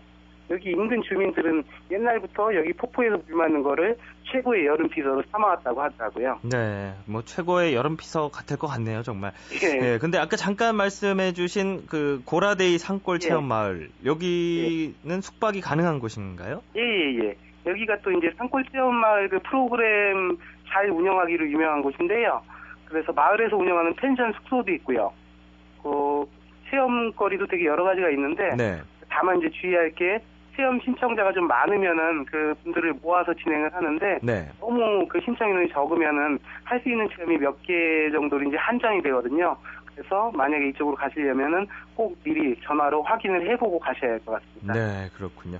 여기 0.50 0.70
인근 0.70 1.02
주민들은 1.02 1.64
옛날부터 1.90 2.54
여기 2.54 2.72
폭포에서 2.72 3.18
물 3.26 3.36
맞는 3.36 3.62
거를 3.62 3.96
최고의 4.30 4.66
여름 4.66 4.88
피서로 4.88 5.22
삼아왔다고 5.30 5.82
하더라고요. 5.82 6.40
네, 6.42 6.94
뭐 7.06 7.22
최고의 7.22 7.74
여름 7.74 7.96
피서 7.96 8.28
같을 8.28 8.56
것 8.56 8.66
같네요, 8.68 9.02
정말. 9.02 9.32
예. 9.62 9.94
예, 9.94 9.98
근데 9.98 10.18
아까 10.18 10.36
잠깐 10.36 10.76
말씀해주신 10.76 11.86
그 11.86 12.22
고라데이 12.24 12.78
산골 12.78 13.16
예. 13.16 13.18
체험 13.18 13.44
마을 13.44 13.90
여기는 14.04 15.20
숙박이 15.20 15.60
가능한 15.60 15.98
곳인가요? 15.98 16.62
예, 16.76 16.80
예, 16.80 17.18
예. 17.24 17.36
여기가 17.66 17.98
또 18.02 18.12
이제 18.12 18.30
산골 18.36 18.64
체험 18.70 18.94
마을 18.94 19.28
그 19.28 19.40
프로그램 19.40 20.38
잘 20.68 20.90
운영하기로 20.90 21.48
유명한 21.48 21.82
곳인데요. 21.82 22.42
그래서 22.86 23.12
마을에서 23.12 23.56
운영하는 23.56 23.94
펜션 23.94 24.32
숙소도 24.34 24.72
있고요. 24.74 25.12
그 25.82 26.24
체험거리도 26.70 27.46
되게 27.46 27.66
여러 27.66 27.84
가지가 27.84 28.10
있는데 28.10 28.54
네, 28.56 28.80
다만 29.08 29.38
이제 29.38 29.50
주의할 29.50 29.90
게 29.90 30.20
체험 30.56 30.80
신청자가 30.80 31.32
좀 31.32 31.46
많으면은 31.46 32.24
그 32.24 32.54
분들을 32.64 32.94
모아서 33.02 33.32
진행을 33.34 33.72
하는데 33.74 34.18
네, 34.22 34.48
너무 34.58 35.06
그 35.06 35.20
신청 35.24 35.50
인원이 35.50 35.68
적으면은 35.70 36.38
할 36.64 36.80
수 36.82 36.88
있는 36.88 37.08
체험이 37.14 37.36
몇개 37.38 38.08
이제 38.48 38.56
한정이 38.56 39.02
되거든요. 39.02 39.56
그래서 39.94 40.30
만약에 40.34 40.68
이쪽으로 40.68 40.94
가시려면은 40.96 41.66
꼭 41.94 42.16
미리 42.22 42.54
전화로 42.62 43.02
확인을 43.02 43.48
해보고 43.50 43.78
가셔야 43.78 44.12
할 44.12 44.20
것 44.20 44.32
같습니다. 44.32 44.74
네, 44.74 45.08
그렇군요. 45.14 45.58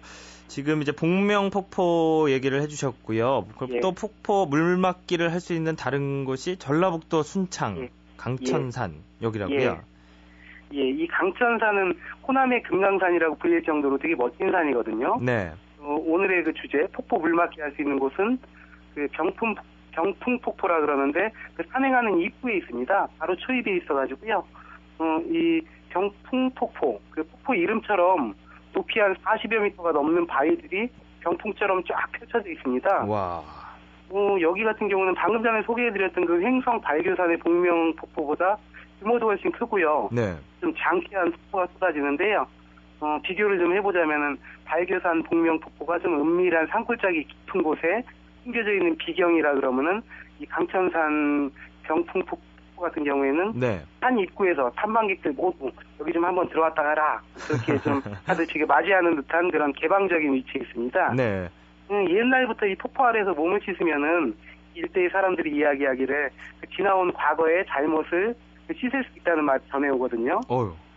지금 0.48 0.82
이제 0.82 0.92
복명 0.92 1.50
폭포 1.50 2.26
얘기를 2.30 2.60
해주셨고요. 2.62 3.46
그럼 3.56 3.70
예. 3.74 3.80
또 3.80 3.92
폭포 3.92 4.46
물맞기를 4.46 5.32
할 5.32 5.40
수 5.40 5.54
있는 5.54 5.74
다른 5.76 6.24
곳이 6.24 6.56
전라북도 6.58 7.22
순창, 7.22 7.78
예. 7.78 7.88
강천산 8.16 8.94
여기라고요. 9.22 9.58
예, 9.58 9.76
이 10.70 11.06
강천산은 11.06 11.94
호남의 12.26 12.62
금강산이라고 12.64 13.36
불릴 13.36 13.62
정도로 13.62 13.98
되게 13.98 14.14
멋진 14.14 14.50
산이거든요. 14.50 15.18
네, 15.22 15.52
어, 15.78 15.96
오늘의 16.04 16.44
그 16.44 16.52
주제 16.54 16.86
폭포 16.92 17.18
물맞기 17.18 17.60
할수 17.60 17.82
있는 17.82 17.98
곳은 17.98 18.38
그 18.94 19.06
경품 19.12 19.54
경풍 19.92 20.38
폭포라 20.40 20.80
그러는데 20.80 21.30
그 21.54 21.62
산행하는 21.70 22.18
입구에 22.18 22.56
있습니다. 22.58 23.08
바로 23.18 23.36
초입에 23.36 23.76
있어가지고요. 23.76 24.44
어, 24.98 25.20
이 25.26 25.62
경풍 25.90 26.50
폭포 26.50 27.00
그 27.10 27.22
폭포 27.24 27.54
이름처럼 27.54 28.34
높이 28.72 29.00
한 29.00 29.14
40여 29.14 29.60
미터가 29.62 29.92
넘는 29.92 30.26
바위들이 30.26 30.88
병풍처럼 31.20 31.82
쫙 31.84 32.10
펼쳐져 32.12 32.50
있습니다. 32.50 33.04
와, 33.04 33.42
어, 34.10 34.36
여기 34.40 34.62
같은 34.64 34.88
경우는 34.88 35.14
방금 35.14 35.42
전에 35.42 35.62
소개해드렸던 35.62 36.26
그 36.26 36.40
횡성 36.40 36.80
발교산의 36.80 37.38
복명 37.38 37.94
폭포보다 37.96 38.58
규모도 39.00 39.26
훨씬 39.26 39.50
크고요. 39.52 40.08
네, 40.12 40.36
좀 40.60 40.74
장쾌한 40.76 41.32
폭포가 41.32 41.66
쏟아지는데요. 41.74 42.46
어, 43.00 43.18
비교를 43.22 43.58
좀 43.58 43.74
해보자면은 43.74 44.38
발교산 44.64 45.22
복명 45.24 45.58
폭포가 45.60 45.98
좀 45.98 46.20
은밀한 46.20 46.66
산골짜기 46.68 47.24
깊은 47.24 47.62
곳에 47.62 48.02
숨겨져 48.42 48.72
있는 48.72 48.96
비경이라 48.96 49.54
그러면은 49.54 50.02
이 50.38 50.46
강천산 50.46 51.50
병풍 51.82 52.22
폭포 52.24 52.82
같은 52.82 53.04
경우에는 53.04 53.52
네, 53.54 53.82
산 54.00 54.18
입구에서 54.18 54.70
탐방객들 54.76 55.32
모두 55.32 55.70
여기 56.00 56.12
좀 56.12 56.24
한번 56.24 56.48
들어왔다 56.48 56.82
가라 56.82 57.20
그렇게 57.46 57.78
좀 57.78 58.00
다들 58.26 58.46
되게 58.46 58.64
맞이하는 58.64 59.16
듯한 59.16 59.50
그런 59.50 59.72
개방적인 59.72 60.32
위치에 60.32 60.62
있습니다. 60.62 61.14
네, 61.14 61.48
음, 61.90 62.10
옛날부터 62.10 62.66
이 62.66 62.74
폭포 62.76 63.04
아래에서 63.04 63.32
몸을 63.34 63.60
씻으면은 63.64 64.34
일대의 64.74 65.08
사람들이 65.10 65.56
이야기하기를 65.56 66.30
그 66.60 66.66
지나온 66.76 67.12
과거의 67.12 67.64
잘못을 67.66 68.34
그 68.34 68.45
씻을 68.74 69.04
수 69.04 69.18
있다는 69.18 69.44
말 69.44 69.60
전해오거든요. 69.70 70.40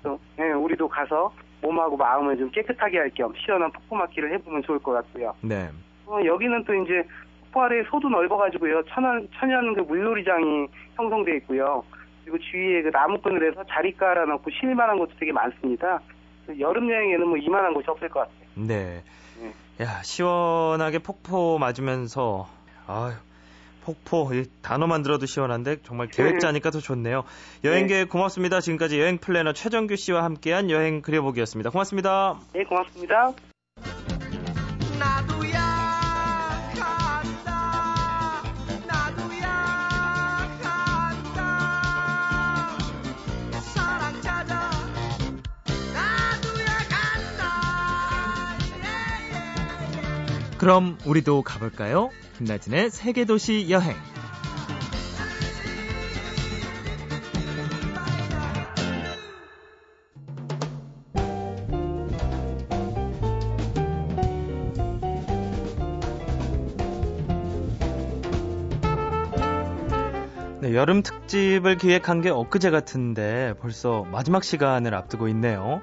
그래서, 0.01 0.19
예, 0.39 0.51
우리도 0.51 0.87
가서 0.87 1.31
몸하고 1.61 1.97
마음을 1.97 2.37
좀 2.37 2.49
깨끗하게 2.51 2.97
할 2.99 3.11
겸 3.11 3.33
시원한 3.35 3.71
폭포 3.71 3.95
맞기를 3.95 4.31
해보면 4.33 4.63
좋을 4.63 4.79
것 4.79 4.93
같고요. 4.93 5.33
네, 5.41 5.69
어, 6.05 6.19
여기는 6.23 6.63
또 6.63 6.73
이제 6.73 7.03
폭포 7.41 7.63
아래 7.63 7.83
소도 7.89 8.07
넓어가지고요. 8.09 8.83
천연, 8.85 9.27
천연 9.37 9.73
그 9.75 9.81
물놀이장이 9.81 10.67
형성돼 10.95 11.35
있고요. 11.37 11.83
그리고 12.23 12.37
주위에 12.39 12.81
그 12.83 12.89
나무끈을 12.89 13.51
해서 13.51 13.63
자리 13.69 13.91
깔아놓고 13.95 14.49
쉴 14.51 14.73
만한 14.75 14.97
곳도 14.97 15.13
되게 15.19 15.31
많습니다. 15.31 15.99
여름 16.59 16.89
여행에는 16.89 17.27
뭐 17.27 17.37
이만한 17.37 17.73
곳이 17.73 17.89
없을 17.89 18.07
것 18.09 18.21
같아요. 18.21 18.37
네. 18.55 19.03
네. 19.39 19.83
야, 19.83 20.01
시원하게 20.03 20.99
폭포 20.99 21.57
맞으면서, 21.59 22.47
아유, 22.87 23.13
폭포, 23.89 24.33
이 24.33 24.45
단어만 24.61 25.01
들어도 25.01 25.25
시원한데 25.25 25.77
정말 25.83 26.07
계획 26.07 26.39
짜니까 26.39 26.69
더 26.69 26.79
좋네요. 26.79 27.23
여행계획 27.63 28.09
고맙습니다. 28.09 28.59
지금까지 28.61 28.99
여행 28.99 29.17
플래너 29.17 29.53
최정규 29.53 29.95
씨와 29.95 30.23
함께한 30.23 30.69
여행 30.69 31.01
그려보기였습니다. 31.01 31.71
고맙습니다. 31.71 32.39
네, 32.53 32.63
고맙습니다. 32.63 33.33
그럼 50.59 50.97
우리도 51.05 51.41
가볼까요? 51.43 52.09
김나진의 52.37 52.89
세계도시 52.89 53.69
여행. 53.69 53.95
네, 70.61 70.75
여름 70.75 71.03
특집을 71.03 71.77
기획한 71.77 72.19
게 72.19 72.29
엊그제 72.29 72.69
같은데 72.69 73.53
벌써 73.61 74.03
마지막 74.11 74.43
시간을 74.43 74.93
앞두고 74.93 75.29
있네요. 75.29 75.81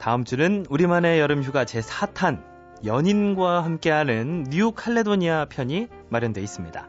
다음 0.00 0.24
주는 0.24 0.66
우리만의 0.68 1.20
여름 1.20 1.44
휴가 1.44 1.64
제4탄 1.64 2.55
연인과 2.84 3.64
함께하는 3.64 4.44
뉴 4.50 4.72
칼레도니아 4.72 5.46
편이 5.46 5.88
마련돼 6.08 6.40
있습니다. 6.40 6.88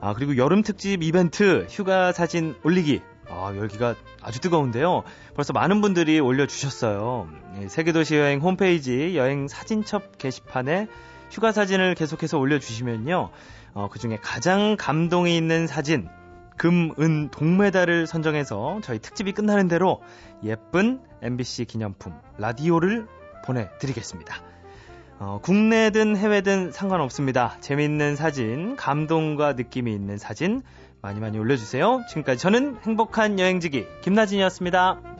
아, 0.00 0.14
그리고 0.14 0.36
여름 0.36 0.62
특집 0.62 1.02
이벤트 1.02 1.66
휴가 1.68 2.12
사진 2.12 2.54
올리기. 2.62 3.02
아, 3.30 3.52
열기가 3.56 3.94
아주 4.22 4.40
뜨거운데요. 4.40 5.02
벌써 5.34 5.52
많은 5.52 5.80
분들이 5.80 6.18
올려주셨어요. 6.18 7.28
예, 7.60 7.68
세계도시 7.68 8.16
여행 8.16 8.40
홈페이지 8.40 9.16
여행 9.16 9.48
사진첩 9.48 10.18
게시판에 10.18 10.86
휴가 11.30 11.52
사진을 11.52 11.94
계속해서 11.94 12.38
올려주시면요. 12.38 13.30
어, 13.74 13.88
그 13.90 13.98
중에 13.98 14.18
가장 14.22 14.76
감동이 14.78 15.36
있는 15.36 15.66
사진, 15.66 16.08
금, 16.56 16.92
은, 16.98 17.28
동메달을 17.30 18.06
선정해서 18.06 18.80
저희 18.82 18.98
특집이 18.98 19.32
끝나는 19.32 19.68
대로 19.68 20.02
예쁜 20.42 21.00
MBC 21.22 21.66
기념품, 21.66 22.14
라디오를 22.38 23.06
보내드리겠습니다. 23.44 24.47
어, 25.20 25.40
국내든 25.42 26.16
해외든 26.16 26.70
상관없습니다. 26.70 27.56
재미있는 27.60 28.14
사진, 28.14 28.76
감동과 28.76 29.54
느낌이 29.54 29.92
있는 29.92 30.16
사진 30.16 30.62
많이 31.02 31.18
많이 31.18 31.38
올려주세요. 31.38 32.04
지금까지 32.08 32.40
저는 32.40 32.78
행복한 32.82 33.38
여행지기 33.38 33.86
김나진이었습니다. 34.02 35.17